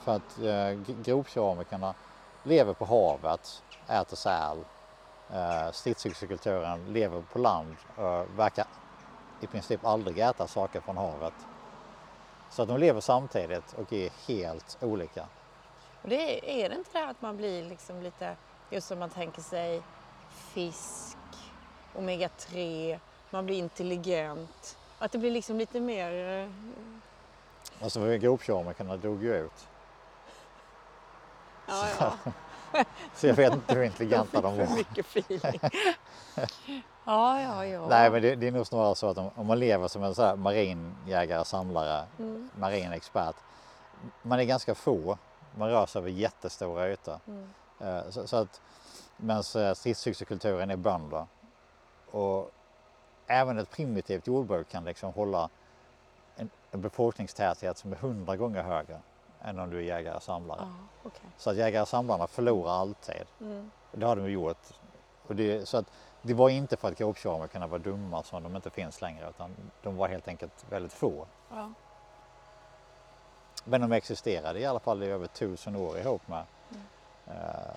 [0.00, 0.70] För att eh,
[1.02, 1.94] grovkeramikerna
[2.42, 4.58] lever på havet, äter säl.
[5.34, 8.66] Eh, Stridscykelkulturen lever på land och verkar
[9.40, 11.34] i princip aldrig äta saker från havet.
[12.50, 15.26] Så att de lever samtidigt och är helt olika.
[16.02, 18.36] Och det är, är det inte det här att man blir liksom lite,
[18.70, 19.82] just som man tänker sig
[20.30, 21.16] fisk,
[21.94, 22.98] omega-3,
[23.30, 24.78] man blir intelligent.
[24.98, 26.50] Att det blir liksom lite mer, eh,
[27.84, 29.68] Och så var ju groptjormarna dog ju ut.
[31.68, 32.32] Ja, ja.
[33.14, 34.74] Så jag vet inte hur intelligenta de För var.
[34.76, 35.60] mycket feeling.
[37.04, 37.86] ja, ja, ja.
[37.88, 40.14] Nej men det, det är nog snarare så att om, om man lever som en
[40.14, 42.50] så här marinjägare, samlare, Mm.
[42.58, 43.36] marinexpert.
[44.22, 45.18] Man är ganska få,
[45.54, 47.18] man rör sig över jättestora ytor.
[47.26, 47.48] Mm.
[47.80, 48.60] Eh, Så, så att,
[49.16, 49.42] medan
[49.74, 51.26] stridsyxekulturen är bönder.
[52.10, 52.50] Och
[53.26, 55.48] även ett primitivt jordbruk kan liksom hålla
[56.36, 59.00] en, en befolkningstäthet som är hundra gånger högre
[59.44, 60.58] än om du är jägare och samlare.
[60.60, 60.68] Ja,
[61.02, 61.30] okej.
[61.36, 63.22] Så att jägare och samlarna förlorar alltid.
[63.40, 63.70] Mm.
[63.92, 64.66] Det har de gjort.
[65.26, 65.86] Och det, så att
[66.22, 69.96] det var inte för att groptjormarna var dumma som de inte finns längre utan de
[69.96, 71.26] var helt enkelt väldigt få.
[71.50, 71.72] Ja.
[73.64, 76.82] Men de existerade i alla fall i över tusen år ihop med Mm.
[77.26, 77.72] eh, ja,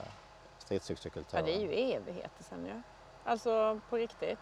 [0.58, 1.46] stridsyxekulturen.
[1.46, 2.82] det är ju evigheter sen ju.
[3.24, 4.40] Alltså på riktigt.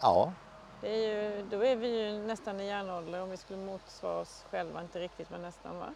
[0.00, 0.32] Ja,
[0.80, 4.44] Det är ju, då är vi ju nästan i järnålder om vi skulle motsvara oss
[4.50, 5.94] själva, inte riktigt men nästan va?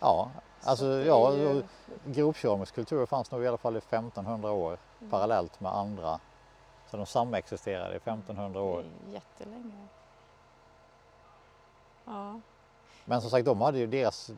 [0.00, 0.30] Ja.
[0.62, 1.62] Alltså ja, ju-
[2.74, 5.10] kultur fanns nog i alla fall i 1500 år Mm.
[5.10, 6.20] parallellt med andra.
[6.90, 8.84] Så de samexisterade i 1500 år.
[9.04, 9.86] Det är jättelänge.
[12.04, 12.40] Ja.
[13.04, 14.30] Men som sagt, de hade ju deras,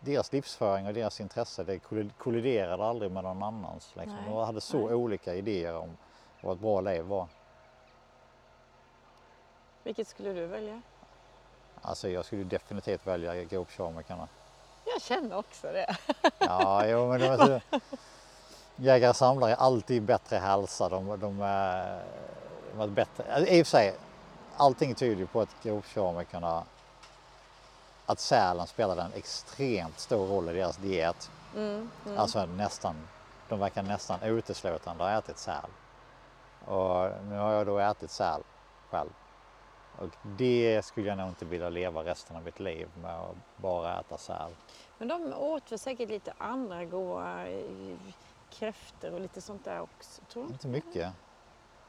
[0.00, 3.92] deras livsföring och deras intresse, det koll- kolliderade aldrig med någon annans.
[3.96, 4.14] Liksom.
[4.16, 4.94] Nej, De hade så nej.
[4.94, 5.96] olika idéer om
[6.42, 7.26] vad ett bra liv var.
[9.82, 10.80] Vilket skulle du välja?
[11.82, 14.28] Alltså jag skulle definitivt välja groptjormarna.
[14.84, 15.96] Jag känner också det.
[16.38, 17.60] Ja, jo, men de så,
[18.76, 20.88] jägare och samlare är alltid bättre hälsa.
[20.88, 22.02] De, de, är,
[22.72, 23.24] de är bättre.
[23.34, 23.94] alltså, I och för sig,
[24.56, 26.64] allting tyder ju på att groptjormarna,
[28.06, 31.30] att sälen spelade en extremt stor roll i deras diet.
[31.56, 32.18] Mm, mm.
[32.18, 33.08] Alltså nästan,
[33.48, 35.70] de verkar nästan uteslutande ha ätit säl.
[36.64, 38.42] Och nu har jag då ätit säl
[38.90, 39.10] själv.
[40.00, 44.00] Och det skulle jag nog inte vilja leva resten av mitt liv med att bara
[44.00, 44.50] äta säl.
[44.98, 47.96] Men de åt väl säkert lite andra goda eh,
[48.50, 50.52] kräftor och lite sånt där också, tror du?
[50.52, 51.12] Inte mycket.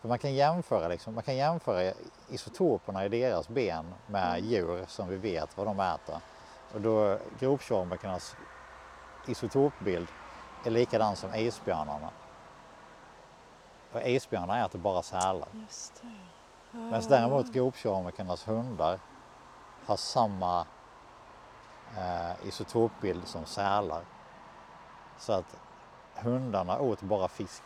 [0.02, 1.93] För man kan jämföra, liksom, man kan jämföra
[2.30, 4.45] isotoperna i deras ben med Mm.
[4.45, 6.17] djur som vi vet vad de äter.
[6.74, 8.36] Och då groptjormarnas
[9.28, 10.08] isotopbild
[10.65, 12.10] är likadan som isbjörnarna.
[13.91, 15.47] Och isbjörnar äter bara sälar.
[15.54, 16.08] Just det.
[16.72, 19.00] Medan däremot gropkeramikernas hundar
[19.86, 20.66] har samma
[21.98, 24.04] eh, isotopbild som sälar.
[25.20, 25.58] Så att
[26.16, 27.64] hundarna åt bara fisk.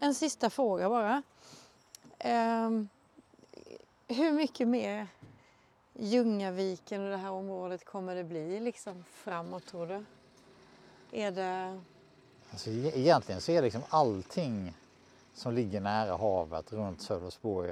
[0.00, 1.22] En sista fråga bara.
[2.18, 2.88] Ehm,
[4.08, 5.06] hur mycket mer
[6.00, 10.04] Ljungaviken och det här området kommer det bli liksom framåt tror du?
[11.12, 11.80] Är det...
[12.50, 14.74] Alltså, e- egentligen så är liksom allting
[15.34, 17.68] som ligger nära havet runt Sölvesborg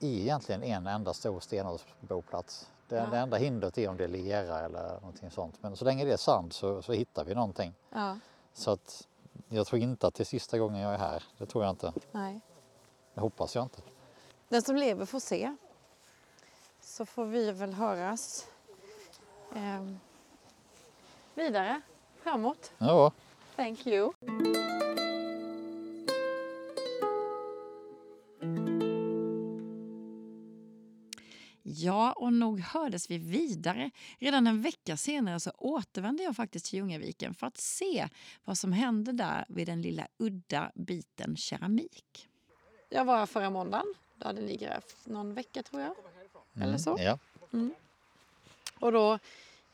[0.00, 2.68] är egentligen en enda stor stenåldersboplats.
[2.88, 3.06] Det, Ja.
[3.06, 5.54] det enda hindret är om det är lera eller någonting sånt.
[5.60, 7.74] Men så länge det är sand så, så hittar vi någonting.
[7.90, 8.18] Ja,
[8.52, 9.08] Så att
[9.48, 11.22] jag tror inte att det är sista gången jag är här.
[11.38, 11.92] Det tror jag inte.
[12.12, 12.40] nej.
[13.14, 13.82] Det hoppas jag inte.
[14.48, 15.56] Den som lever får se.
[16.80, 18.46] Så får vi väl höras
[19.56, 19.98] ehm,
[21.34, 21.80] vidare
[22.22, 22.72] framåt.
[22.78, 23.12] Ja,
[23.56, 24.12] Thank you.
[31.62, 33.90] Ja, och nog hördes vi vidare.
[34.18, 38.08] Redan en vecka senare så återvände jag faktiskt till Ljungaviken för att se
[38.44, 42.28] vad som hände där vid den lilla udda biten keramik.
[42.88, 43.86] Jag var här förra måndagen.
[44.16, 45.94] Då hade ni grävt någon vecka tror jag.
[46.62, 46.96] Eller så.
[47.00, 47.18] ja.
[48.78, 49.18] Och då,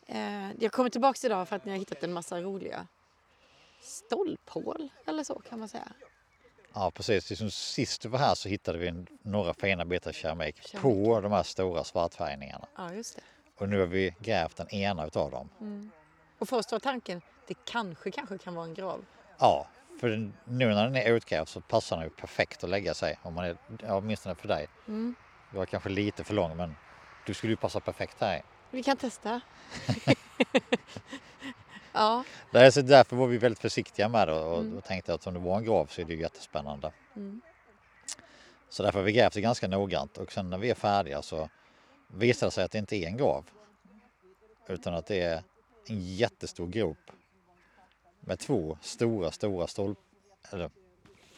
[0.08, 2.86] eh, jag kommer tillbaka idag för att ni har hittat en massa roliga
[3.80, 5.88] stolphål eller så kan man säga.
[6.74, 7.30] ja precis.
[7.30, 10.82] Liksom sist du var här så hittade vi några fina bitar keramik, Keramik.
[10.82, 12.66] på de här stora svartfärgningarna.
[12.76, 13.22] Ja, just det.
[13.58, 15.90] Och nu har vi grävt den ena utav dem.
[16.38, 19.04] Och först var tanken, det kanske, kanske kan vara en grav.
[19.38, 19.68] Ja,
[20.00, 20.08] för
[20.44, 23.18] nu när den är utgrävd så passar den ju perfekt att lägga sig.
[23.22, 24.68] Om man är, ja, åtminstone för dig.
[24.88, 25.14] Mm.
[25.50, 26.74] Du var kanske lite för lång men
[27.26, 28.42] du skulle ju passa perfekt här.
[28.70, 29.40] Vi kan testa.
[31.92, 34.76] ja, Det är så därför var vi väldigt försiktiga med det och, Mm.
[34.78, 36.92] och tänkte att om det var en grav så är det ju jättespännande.
[37.16, 37.40] Mm.
[38.68, 41.48] Så därför har vi grävt det ganska noggrant och sen när vi är färdiga så
[42.06, 43.44] visar det sig att det inte är en grav.
[44.66, 45.42] Utan att det är
[45.86, 47.10] en jättestor grop
[48.20, 49.98] med två stora, stora stolp...
[50.50, 50.70] Eller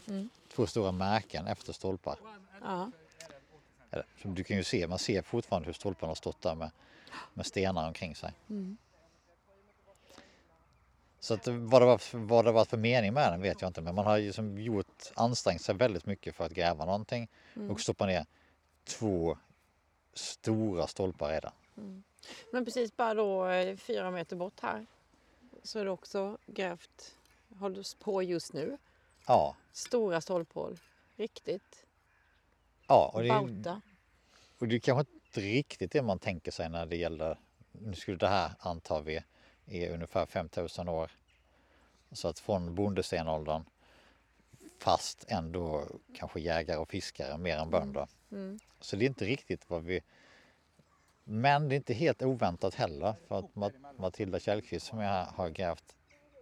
[0.08, 0.28] Mm.
[0.54, 2.16] två stora märken efter stolpar.
[2.62, 2.90] ja.
[4.22, 6.70] Du kan ju se, man ser fortfarande hur stolparna har stått där med,
[7.34, 8.32] med stenar omkring sig.
[8.50, 8.76] Mm.
[11.20, 13.68] Så att vad, det var, för- vad det var för mening med den vet jag
[13.68, 17.28] inte men man har ju som gjort, ansträngt sig väldigt mycket för att gräva någonting
[17.56, 17.70] Mm.
[17.70, 18.26] och stoppa ner
[18.84, 19.38] två
[20.14, 21.52] stora stolpar i det.
[22.52, 24.86] Men precis bara då eh, fyra meter bort här
[25.62, 27.14] så är det också grävt,
[27.58, 28.78] hålls på just nu.
[29.26, 30.78] Ja, Stora stolphål.
[31.16, 31.84] Riktigt.
[32.86, 33.80] ja och, det, Bauta.
[34.58, 37.38] och det kanske inte riktigt det man tänker sig när det gäller,
[37.72, 39.22] nu skulle det här antar vi
[39.66, 41.10] är ungefär 5000 år.
[42.12, 43.64] Så att från bondestenåldern
[44.78, 48.08] fast ändå kanske jägare och fiskare mer än bönder.
[48.32, 48.58] Mm.
[48.80, 50.00] Så det är inte riktigt vad vi...
[51.24, 55.48] Men det är inte helt oväntat heller för att Mat- Matilda Källqvist som jag har
[55.48, 55.94] grävt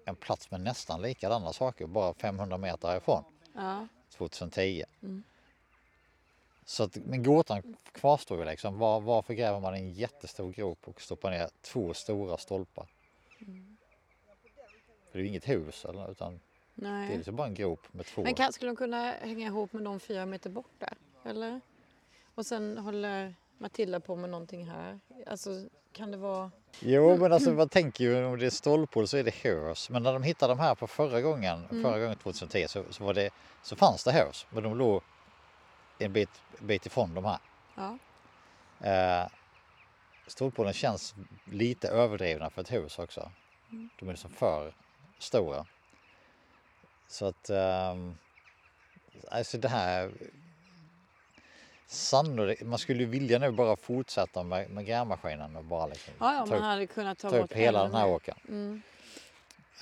[0.04, 3.24] en plats med nästan likadana saker bara 500 meter härifrån
[3.54, 3.88] Ja.
[4.10, 4.84] 2010.
[5.02, 5.22] Mm.
[6.68, 8.78] Så att, men gåtan kvarstår ju liksom.
[8.78, 12.86] Var, varför gräver man en jättestor grop och stoppar ner två stora stolpar?
[15.10, 16.40] För det är ju inget hus eller, utan
[16.74, 17.16] det är Nej.
[17.16, 18.22] liksom bara en grop med två.
[18.22, 20.94] Men kan, skulle de kunna hänga ihop med de fyra meter bort där?
[21.24, 21.60] Eller?
[22.34, 25.00] Och sen håller Matilda på med någonting här.
[25.26, 25.50] Alltså
[25.92, 26.50] kan det vara...
[26.80, 29.90] Jo men alltså man tänker ju om det är stolphål så är det hös.
[29.90, 31.82] Men när de hittade de här på förra gången, Mm.
[31.82, 33.30] förra gången 2010 så, så, var det,
[33.62, 34.46] så fanns det hös.
[34.50, 35.02] Men de låg
[35.98, 37.38] en bit, bit ifrån de här.
[37.74, 37.98] Ja.
[38.88, 39.28] Eh,
[40.26, 43.30] stolphålen känns lite överdrivna för ett hus också.
[43.70, 43.88] Mm.
[43.98, 44.72] De är liksom för
[45.18, 45.66] stora.
[47.08, 48.14] Så att ehm,
[49.30, 50.10] alltså det här
[51.90, 56.34] Sannolikt, man skulle ju vilja nu bara fortsätta med, med grävmaskinen och bara liksom Ja,
[56.34, 58.38] ja, ta man upp hade kunnat ta, ta upp hela den här åkern.
[58.48, 58.82] Mm.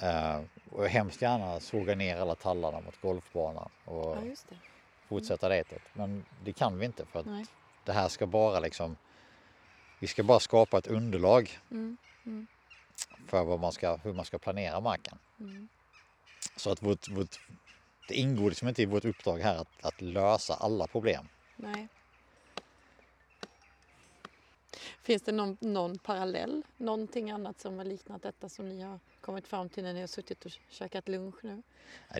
[0.03, 4.57] Eh, och hemskt gärna såga ner alla tallarna mot golfbanan och Ja, just det.
[5.09, 5.83] Fortsätta ditåt.
[5.93, 7.47] Men det kan vi inte för att Nej.
[7.85, 8.97] det här ska bara liksom
[9.99, 11.97] vi ska bara skapa ett underlag Mm.
[12.27, 12.47] Mm.
[13.27, 15.19] för vad man ska, hur man ska planera marken.
[15.41, 15.69] Mm.
[16.57, 17.41] Så att vårt, vårt,
[18.09, 21.29] det ingår liksom inte i vårt uppdrag här att, att lösa alla problem.
[21.57, 21.89] Nej.
[25.03, 26.63] Finns det någon, någon parallell?
[26.77, 30.07] Någonting annat som har liknat detta som ni har kommit fram till när ni har
[30.07, 31.63] suttit och käkat lunch nu?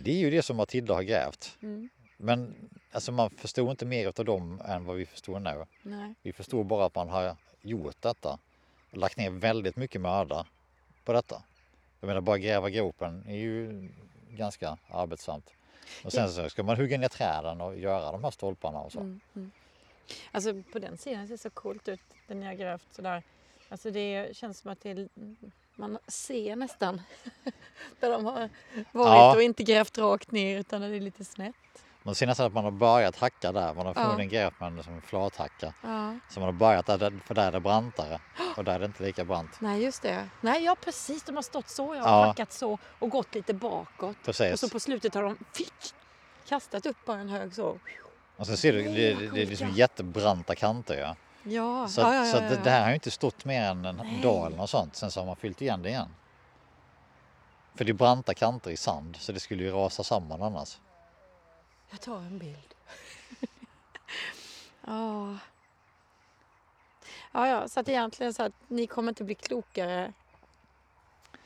[0.01, 1.57] Det är ju det som Matilda har grävt.
[1.61, 1.89] Mm.
[2.17, 5.65] Men alltså man förstår inte mer av dem än vad vi förstår nu.
[5.81, 6.13] Nej.
[6.21, 8.39] Vi förstår bara att man har gjort detta.
[8.91, 10.45] Lagt ner väldigt mycket möda
[11.03, 11.43] på detta.
[11.99, 13.89] Jag menar bara gräva gropen är ju
[14.29, 15.49] ganska arbetsamt.
[16.03, 18.99] Och sen så ska man hugga ner träden och göra de här stolparna och så.
[18.99, 19.19] Mm.
[19.35, 19.51] Mm.
[20.31, 23.23] Alltså på den sidan ser det så coolt ut, den ni har grävt sådär.
[23.69, 25.07] Alltså det känns som att det
[25.75, 27.01] man ser nästan
[27.99, 28.49] där de har varit
[28.91, 29.35] Ja.
[29.35, 31.55] och inte grävt rakt ner utan det är lite snett.
[32.07, 33.73] Man ser nästan att man har börjat hacka där.
[33.73, 34.01] Man har Ja.
[34.01, 35.73] förmodligen grävt med en som en flathacka.
[35.83, 36.15] Ja.
[36.29, 38.19] Så man har börjat där, för där är det brantare.
[38.57, 39.49] Och där är det inte lika brant.
[39.59, 40.29] Nej just det.
[40.41, 42.09] Nej ja precis, de har stått så, jag Ja.
[42.09, 44.17] har hackat så och gått lite bakåt.
[44.17, 44.59] Och Precis.
[44.59, 45.73] så på slutet har de fick,
[46.47, 47.79] kastat upp bara en hög så.
[48.37, 51.15] Och sen ser du, det, det, är liksom jättebranta kanter ja.
[51.43, 52.61] Ja, Så, ja, ja, så ja, att det, ja.
[52.63, 54.21] det här har ju inte stått mer än en Nej.
[54.21, 54.95] dag eller något sånt.
[54.95, 56.09] Sen så har man fyllt igen det igen.
[57.75, 60.77] För det är branta kanter i sand så det skulle ju rasa samman annars.
[61.89, 62.73] Jag tar en bild.
[64.85, 65.37] ja.
[67.31, 70.13] ja, ja, så att egentligen så att ni kommer inte bli klokare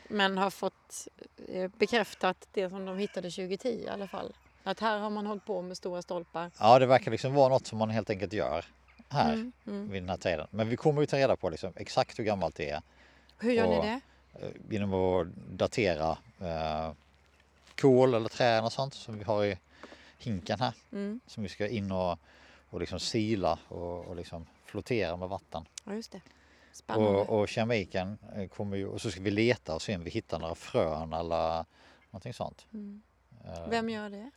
[0.08, 1.08] men har fått
[1.47, 4.34] eh, bekräftat det som de hittade 2010 i alla fall.
[4.63, 6.51] Att här har man hållit på med stora stolpar.
[6.60, 8.65] Ja det verkar liksom vara något som man helt enkelt gör
[9.10, 9.89] här Mm, mm.
[9.91, 10.47] vid den här tiden.
[10.51, 12.82] Men vi kommer ju ta reda på liksom exakt hur gammalt det är.
[13.39, 14.01] Hur gör ni Och- det?
[14.45, 15.27] eh, genom att
[15.58, 16.91] datera eh,
[17.75, 19.58] kol eller träd och sånt som vi har i
[20.60, 20.73] här.
[20.91, 21.19] Mm.
[21.27, 22.19] Som vi ska in och,
[22.69, 25.65] och liksom sila och, och liksom flottera med vatten.
[25.86, 26.21] Ja, just det.
[26.71, 27.10] Spännande.
[27.10, 30.10] Och, och keramiken eh, kommer ju, och så ska vi leta och se om vi
[30.10, 31.65] hittar några frön eller
[32.10, 32.65] någonting sånt.
[32.73, 33.01] Mm.
[33.45, 34.31] Eh, Vem gör det?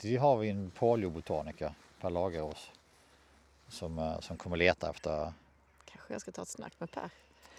[0.00, 2.70] Det har vi en paleobotaniker, Per Lagerås,
[3.68, 5.32] som, eh, som kommer leta efter
[5.84, 7.10] Kanske jag ska ta ett snack med Per.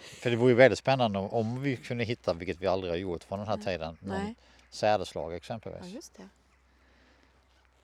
[0.01, 2.97] För det vore ju väldigt spännande om, om vi kunde hitta, vilket vi aldrig har
[2.97, 4.35] gjort från den här tiden, någon
[4.69, 5.93] sädeslag Ja, exempelvis.
[5.93, 6.29] just det.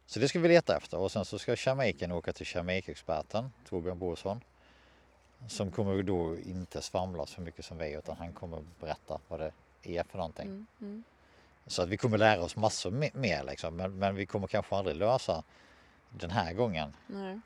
[0.10, 4.00] Så det ska vi leta efter och sen så ska keramiken åka till keramikexperten Torbjörn
[4.00, 4.42] Borsson.
[5.48, 9.52] Som kommer då inte svamla så mycket som vi utan han kommer berätta vad det
[9.84, 10.46] är för någonting.
[10.46, 11.04] Mm, mm.
[11.68, 14.76] Så att vi kommer lära oss massor me- mer liksom men, men vi kommer kanske
[14.76, 15.44] aldrig lösa
[16.10, 16.94] den här gången.
[17.08, 17.40] Nej.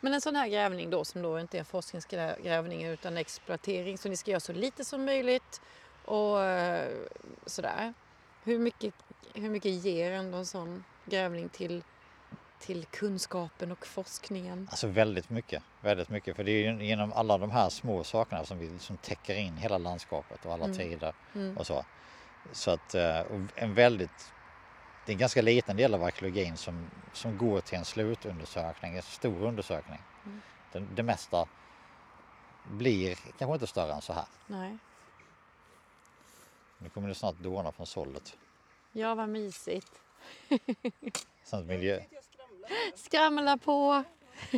[0.00, 4.08] Men en sån här grävning då som då inte är en forskningsgrävning utan exploatering så
[4.08, 5.60] ni ska göra så lite som möjligt
[6.04, 6.88] och eh,
[7.46, 7.94] sådär.
[8.44, 8.94] Hur mycket,
[9.34, 11.82] hur mycket ger ändå en sån grävning till,
[12.58, 14.68] till kunskapen och forskningen?
[14.70, 16.36] Alltså väldigt mycket, väldigt mycket.
[16.36, 19.78] För det är genom alla de här små sakerna som vi liksom täcker in hela
[19.78, 20.76] landskapet och alla Mm.
[20.76, 21.58] tider Mm.
[21.58, 21.84] och så.
[22.52, 23.20] Så att eh,
[23.54, 24.32] en väldigt,
[25.06, 29.02] det är en ganska liten del av arkeologin som, som går till en slutundersökning, en
[29.02, 29.98] stor undersökning.
[30.26, 30.40] Mm.
[30.72, 31.46] Det, det mesta
[32.70, 34.24] blir kanske inte större än så här.
[34.46, 34.78] Nej.
[36.78, 38.36] Nu kommer det snart dåna från sållet.
[38.92, 39.92] Ja, vad mysigt.
[41.44, 42.00] Sånt miljö.
[42.94, 44.04] Skramla på.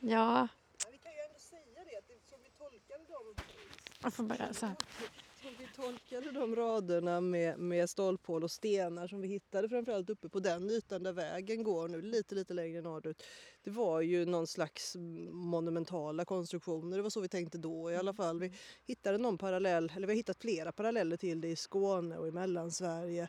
[0.00, 0.48] ja,
[0.84, 3.34] Men vi kan ju ändå säga det, att det- som vi tolkade dem
[4.02, 4.76] jag får bara så här.
[5.58, 10.40] vi tolkade de raderna med, med stolphål och stenar som vi hittade framförallt uppe på
[10.40, 13.22] den ytan där vägen går nu lite lite längre norrut.
[13.64, 14.96] Det var ju någon slags
[15.30, 18.40] monumentala konstruktioner, det var så vi tänkte då i alla fall.
[18.40, 18.52] Vi
[18.86, 22.30] hittade någon parallell, eller vi har hittat flera paralleller till det i Skåne och i
[22.30, 23.28] Mellansverige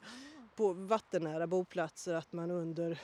[0.56, 3.00] på vattennära boplatser att man under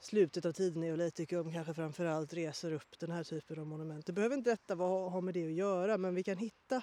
[0.00, 4.06] slutet av tidneolitikum kanske framförallt reser upp den här typen av monument.
[4.06, 6.82] Det behöver inte detta ha med det att göra men vi kan hitta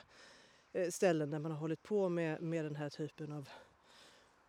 [0.73, 3.49] eh, ställen där man har hållit på med, med den här typen av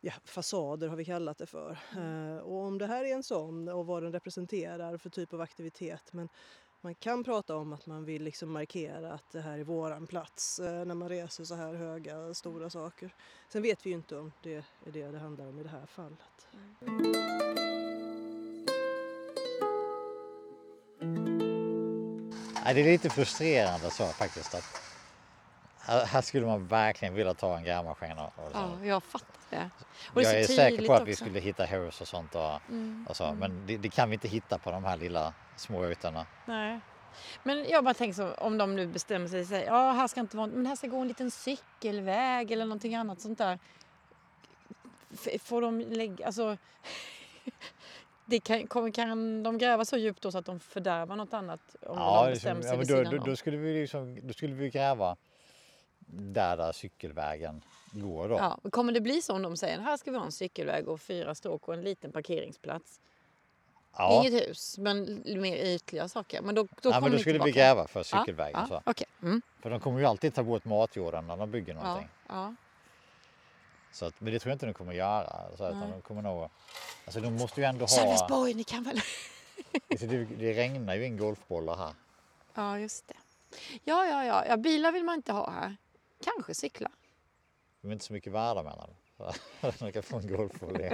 [0.00, 1.78] ja, fasader har vi kallat det för.
[1.96, 5.40] Eh, och om det här är en sån och vad den representerar för typ av
[5.40, 6.28] aktivitet men
[6.80, 10.58] man kan prata om att man vill liksom markera att det här är våran plats
[10.58, 13.14] eh, när man reser så här höga, stora saker.
[13.48, 15.86] Sen vet vi ju inte om det är det det handlar om i det här
[15.86, 16.48] fallet.
[22.64, 24.54] Nej, det är lite frustrerande så faktiskt.
[24.54, 24.87] Att,
[25.92, 27.70] här skulle man verkligen vilja ta en så.
[28.52, 29.70] Ja, jag fattar det.
[30.08, 31.24] Och det Jag är så säker tydligt på att vi också.
[31.24, 33.24] skulle hitta hus och sånt och, Mm, och så.
[33.24, 33.38] mm.
[33.38, 36.26] Men det, det kan vi inte hitta på de här lilla små ytorna.
[36.46, 36.80] Nej.
[37.42, 40.36] Men jag bara tänker så, om de nu bestämmer sig säger ja här ska inte
[40.36, 43.58] vara, men här ska gå en liten cykelväg eller någonting annat sånt där.
[45.14, 46.56] F- Får de lägga, alltså
[48.24, 51.76] det kan, kommer- kan de gräva så djupt då så att de fördärvar något annat
[51.86, 54.54] om de det bestämmer som- sig vid då, då, då, skulle vi liksom, då skulle
[54.54, 55.16] vi gräva
[56.10, 58.34] där, där cykelvägen går då.
[58.36, 61.00] Ja, kommer det bli så om de säger här ska vi ha en cykelväg och
[61.00, 63.00] fyra stråk och en liten parkeringsplats?
[63.96, 64.20] Ja.
[64.26, 66.42] Inget hus, men mer ytliga saker.
[66.42, 67.50] Men då, då ja, men då skulle vi tillbaka.
[67.50, 68.60] gräva för Ja, cykelvägen.
[68.60, 68.90] Ja, Så.
[68.90, 69.06] okej.
[69.22, 72.08] Mm, För de kommer ju alltid ta bort matjorden när de bygger ja, någonting.
[72.28, 72.54] ja.
[73.92, 75.56] Så att, men det tror jag inte de kommer göra.
[75.56, 76.48] Så att de kommer nog,
[77.04, 77.88] alltså de måste ju ändå ha...
[77.88, 79.00] Sölvesborg, ni kan väl...
[79.90, 81.92] Alltså, det, det regnar ju in golfbollar här.
[82.54, 83.14] Ja, just det.
[83.84, 84.56] Ja, ja, ja, ja.
[84.56, 85.76] Bilar vill man inte ha här.
[86.34, 86.90] Kanske cykla.
[87.80, 89.74] De är inte så mycket värda menar du?
[89.78, 90.90] De kan få en golfboll i.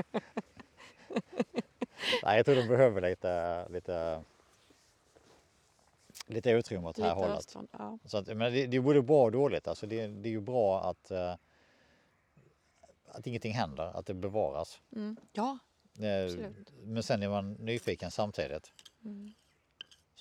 [2.23, 4.23] Nej, jag tror de behöver lite, lite,
[6.27, 7.37] lite utrymme åt det här Lite hållet.
[7.37, 7.69] avstånd.
[7.73, 7.99] Ja.
[8.05, 9.69] Så att, men det, det är både bra och dåligt.
[9.69, 11.35] Alltså det, det är ju bra att, eh,
[13.07, 14.81] att ingenting händer, att det bevaras.
[14.93, 15.17] Mm.
[15.33, 15.59] ja,
[15.99, 16.73] Eh, Absolut.
[16.83, 18.73] Men sen är man nyfiken samtidigt.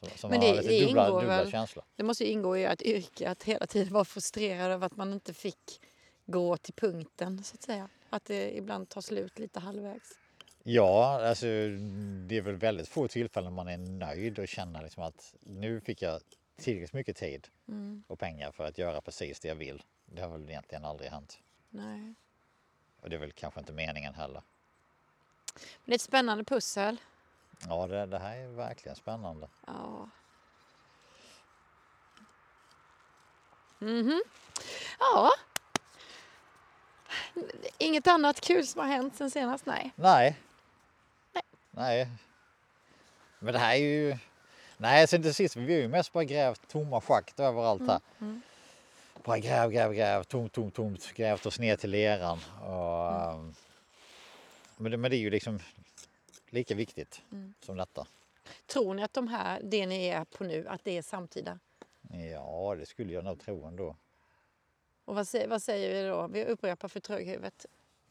[0.03, 1.85] Så, så Men man har det- lite det dubbla, ingår dubbla väl- känslor.
[1.95, 5.13] det måste ju ingå i ett yrke att hela tiden vara frustrerad över att man
[5.13, 5.81] inte fick
[6.25, 7.89] gå till punkten, så att säga.
[8.09, 10.09] Att det ibland tar slut lite halvvägs.
[10.63, 11.45] Ja, alltså
[12.27, 16.01] det är väl väldigt få tillfällen man är nöjd och känner liksom att nu fick
[16.01, 16.21] jag
[16.55, 18.03] tillräckligt mycket tid Mm.
[18.07, 19.83] och pengar för att göra precis det jag vill.
[20.05, 21.39] Det har väl egentligen aldrig hänt.
[21.69, 22.13] Nej.
[23.01, 24.41] Och det är väl kanske inte meningen heller.
[25.53, 26.97] Men det är ett spännande pussel.
[27.69, 29.47] Ja, det, det här är verkligen spännande.
[29.67, 30.07] Ja.
[33.79, 34.23] Mhm.
[34.99, 35.29] Ja.
[37.77, 39.65] Inget annat kul som har hänt sen senast?
[39.65, 39.91] Nej.
[39.95, 40.37] Nej.
[41.33, 41.43] Nej.
[41.71, 42.07] Nej.
[43.39, 44.17] Men det här är ju...
[44.77, 47.99] Nej, sen till sist, vi har ju mest bara grävt tomma schakt överallt här.
[48.21, 48.41] mm.
[49.23, 52.39] Bara gräv, gräv, gräv, tomt, tomt, tomt, grävt oss ner till leran.
[52.61, 53.55] Och, Mm.
[54.77, 55.59] men, det, men det är ju liksom
[56.53, 57.53] lika viktigt Mm.
[57.59, 58.07] som detta.
[58.65, 61.59] Tror ni att de här, det ni är på nu, att det är samtida?
[62.31, 63.95] Ja, det skulle jag nog tro ändå.
[65.05, 66.27] Och vad säger, vad säger vi då?
[66.27, 67.65] Vi upprepar för tröghuvudet.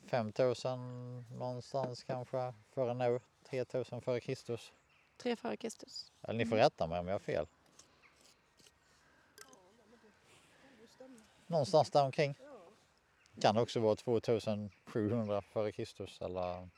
[0.06, 3.20] 5000 någonstans kanske före nu.
[3.50, 4.72] 3000 före Kristus.
[5.16, 6.12] 3 före Kristus.
[6.22, 7.46] Eller ni får rätta mig om jag har fel.
[11.46, 12.34] Någonstans där omkring.
[13.40, 16.68] Kan också vara 2700 före Kristus eller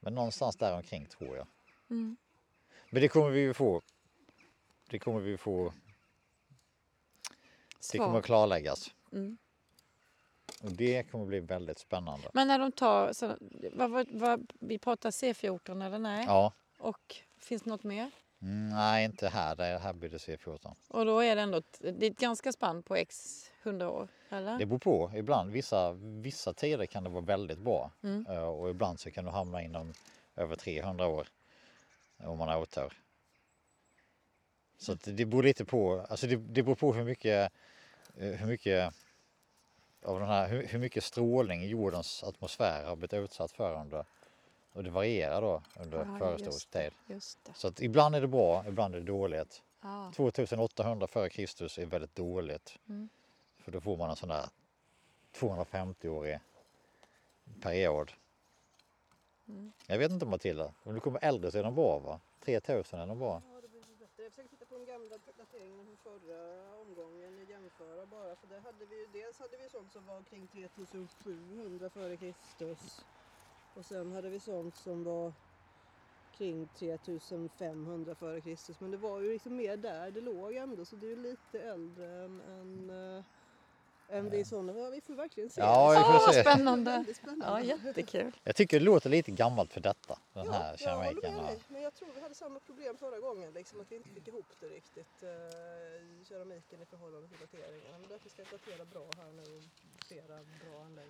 [0.00, 1.46] men någonstans där omkring tror jag.
[1.90, 2.16] Mm.
[2.90, 3.82] Men det kommer vi ju få.
[4.90, 5.72] Det kommer vi få.
[7.92, 8.18] Det kommer Svar.
[8.18, 8.94] att klarläggas.
[9.12, 9.38] Mm.
[10.62, 12.30] Och det kommer bli väldigt spännande.
[12.34, 13.36] Men när de tar, så,
[13.72, 16.24] vad, vad, vad, vi pratar C14 eller nej?
[16.26, 18.10] Ja, Och finns det något mer?
[18.42, 19.56] Mm, nej inte här.
[19.56, 20.74] Det här blir det C14.
[20.88, 24.08] Och då är det ändå ett, det är ett ganska spann på x 100 år,
[24.28, 24.58] eller?
[24.58, 25.12] Det beror på.
[25.14, 28.26] Ibland, vissa, vissa tider kan det vara väldigt bra Mm.
[28.28, 29.92] Eh, och ibland så kan du hamna inom
[30.36, 31.28] över 300 år
[32.24, 32.92] om man har otur.
[34.78, 37.52] Så det beror lite på, alltså det, det beror på hur mycket
[38.16, 38.94] eh, hur mycket
[40.04, 44.04] av den här, hur, hur mycket strålning jordens atmosfär har blivit utsatt för under
[44.72, 46.92] och det varierar då under Ja, förhistorisk tid.
[47.06, 47.52] Just det.
[47.54, 49.62] Så att ibland är det bra, ibland är det dåligt.
[49.80, 50.12] Ja.
[50.16, 52.78] 2800 före Kristus är väldigt dåligt.
[52.88, 53.08] Mm.
[53.58, 54.46] För då får man en sån där
[55.32, 56.38] 250-årig
[57.60, 58.12] period.
[59.48, 59.72] Mm.
[59.86, 62.20] Jag vet inte Matilda, om du kommer äldre så är den bra va?
[62.44, 63.42] 3000 är den bra.
[63.54, 64.22] Ja, det blir bättre.
[64.22, 66.40] Jag försöker titta på de gamla dateringarna från förra
[66.80, 68.36] omgången och jämföra bara.
[68.36, 73.04] För där hade vi ju, dels hade vi sånt som var kring 3700 före Kristus.
[73.80, 75.32] Och sen hade vi sånt som var
[76.36, 78.80] kring 3500 före Kristus.
[78.80, 80.84] Men det var ju liksom mer där det låg ändå.
[80.84, 83.24] Så det är ju lite äldre än, än, äh,
[84.08, 84.90] än det är sådana.
[84.90, 85.60] Vi får verkligen se.
[85.60, 85.98] Ja, det.
[85.98, 86.40] vi får Åh, se.
[86.40, 87.04] spännande!
[87.14, 87.46] Spännande.
[87.46, 88.32] Ja, jättekul.
[88.44, 91.36] Jag tycker det låter lite gammalt för detta, den Ja, här jag håller keramiken.
[91.46, 91.60] dig.
[91.68, 94.46] Men jag tror vi hade samma problem förra gången, liksom, att vi inte fick ihop
[94.60, 95.28] det riktigt, eh,
[96.28, 97.98] keramiken i förhållande till dateringarna.
[97.98, 99.62] Men därför ska jag datera bra här nu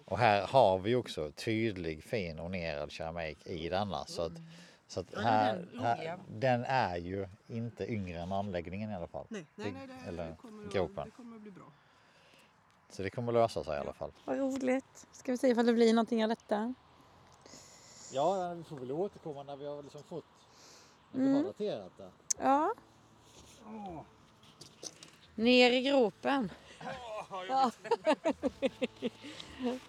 [0.05, 4.05] och här har vi också tydlig fin ornerad keramik i denna.
[4.07, 4.33] Så att,
[4.87, 9.27] så att här, den här, den är ju inte yngre än anläggningen i alla fall.
[9.29, 11.05] Nej, nej, nej, det, Eller det, kommer att, gropen.
[11.05, 11.73] det kommer att bli bra.
[12.91, 14.13] Så det kommer lösa sig i alla fall.
[14.25, 15.07] Vad roligt.
[15.13, 16.75] Ska vi se ifall det blir någonting av detta.
[18.13, 20.25] Ja, vi får väl återkomma när vi har liksom fått
[21.13, 22.11] när vi har daterat det.
[22.39, 22.75] Ja.
[25.35, 26.51] Ner i gropen.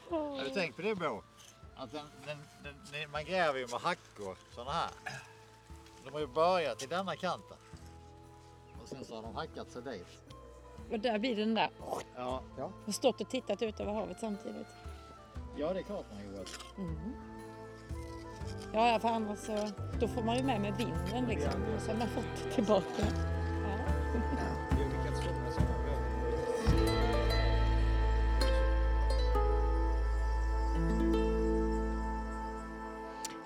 [0.09, 1.21] Har du tänkt på det Bo?
[1.75, 4.89] Att den, den, den, man gräver ju med hackor sådana här.
[6.03, 7.57] De har ju börjat i denna kanten.
[8.81, 10.07] Och sen så har de hackat sig dit.
[10.91, 11.69] Och där blir den där.
[12.15, 12.71] Ja, ja.
[12.87, 14.67] Och stått och tittat ut över havet samtidigt.
[15.57, 16.59] ja det är klart man har gjort.
[16.77, 17.13] Mm.
[18.73, 19.69] Ja, ja, för annars så
[19.99, 21.63] då får man ju med med vinden liksom.
[21.75, 23.05] Och så har man fått tillbaka.
[23.63, 23.77] Ja.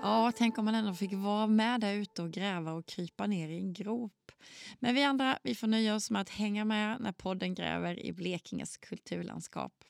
[0.06, 3.50] Ja, tänk om man ändå fick vara med där ute och gräva och krypa ner
[3.50, 4.32] i en grop.
[4.80, 8.14] Men vi andra, vi får nöja oss med att hänga med när podden gräver i
[8.14, 9.84] Blekinges kulturlandskap.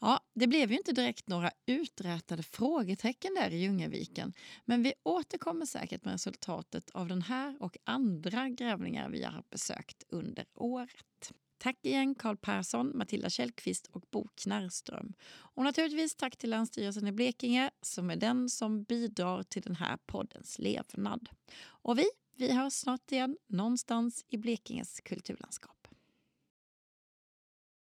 [0.00, 4.32] Ja, det blev ju inte direkt några uträtade frågetecken där i Ljungaviken,
[4.64, 10.04] men vi återkommer säkert med resultatet av den här och andra grävningar vi har besökt
[10.08, 11.13] under året.
[11.64, 15.14] Tack igen Karl Persson, Matilda Källqvist och Bo Knarrström.
[15.32, 19.98] Och naturligtvis tack till Länsstyrelsen i Blekinge som är den som bidrar till den här
[20.06, 21.28] poddens levnad.
[21.64, 22.04] Och vi,
[22.36, 25.83] vi hörs snart igen någonstans i Blekinges kulturlandskap.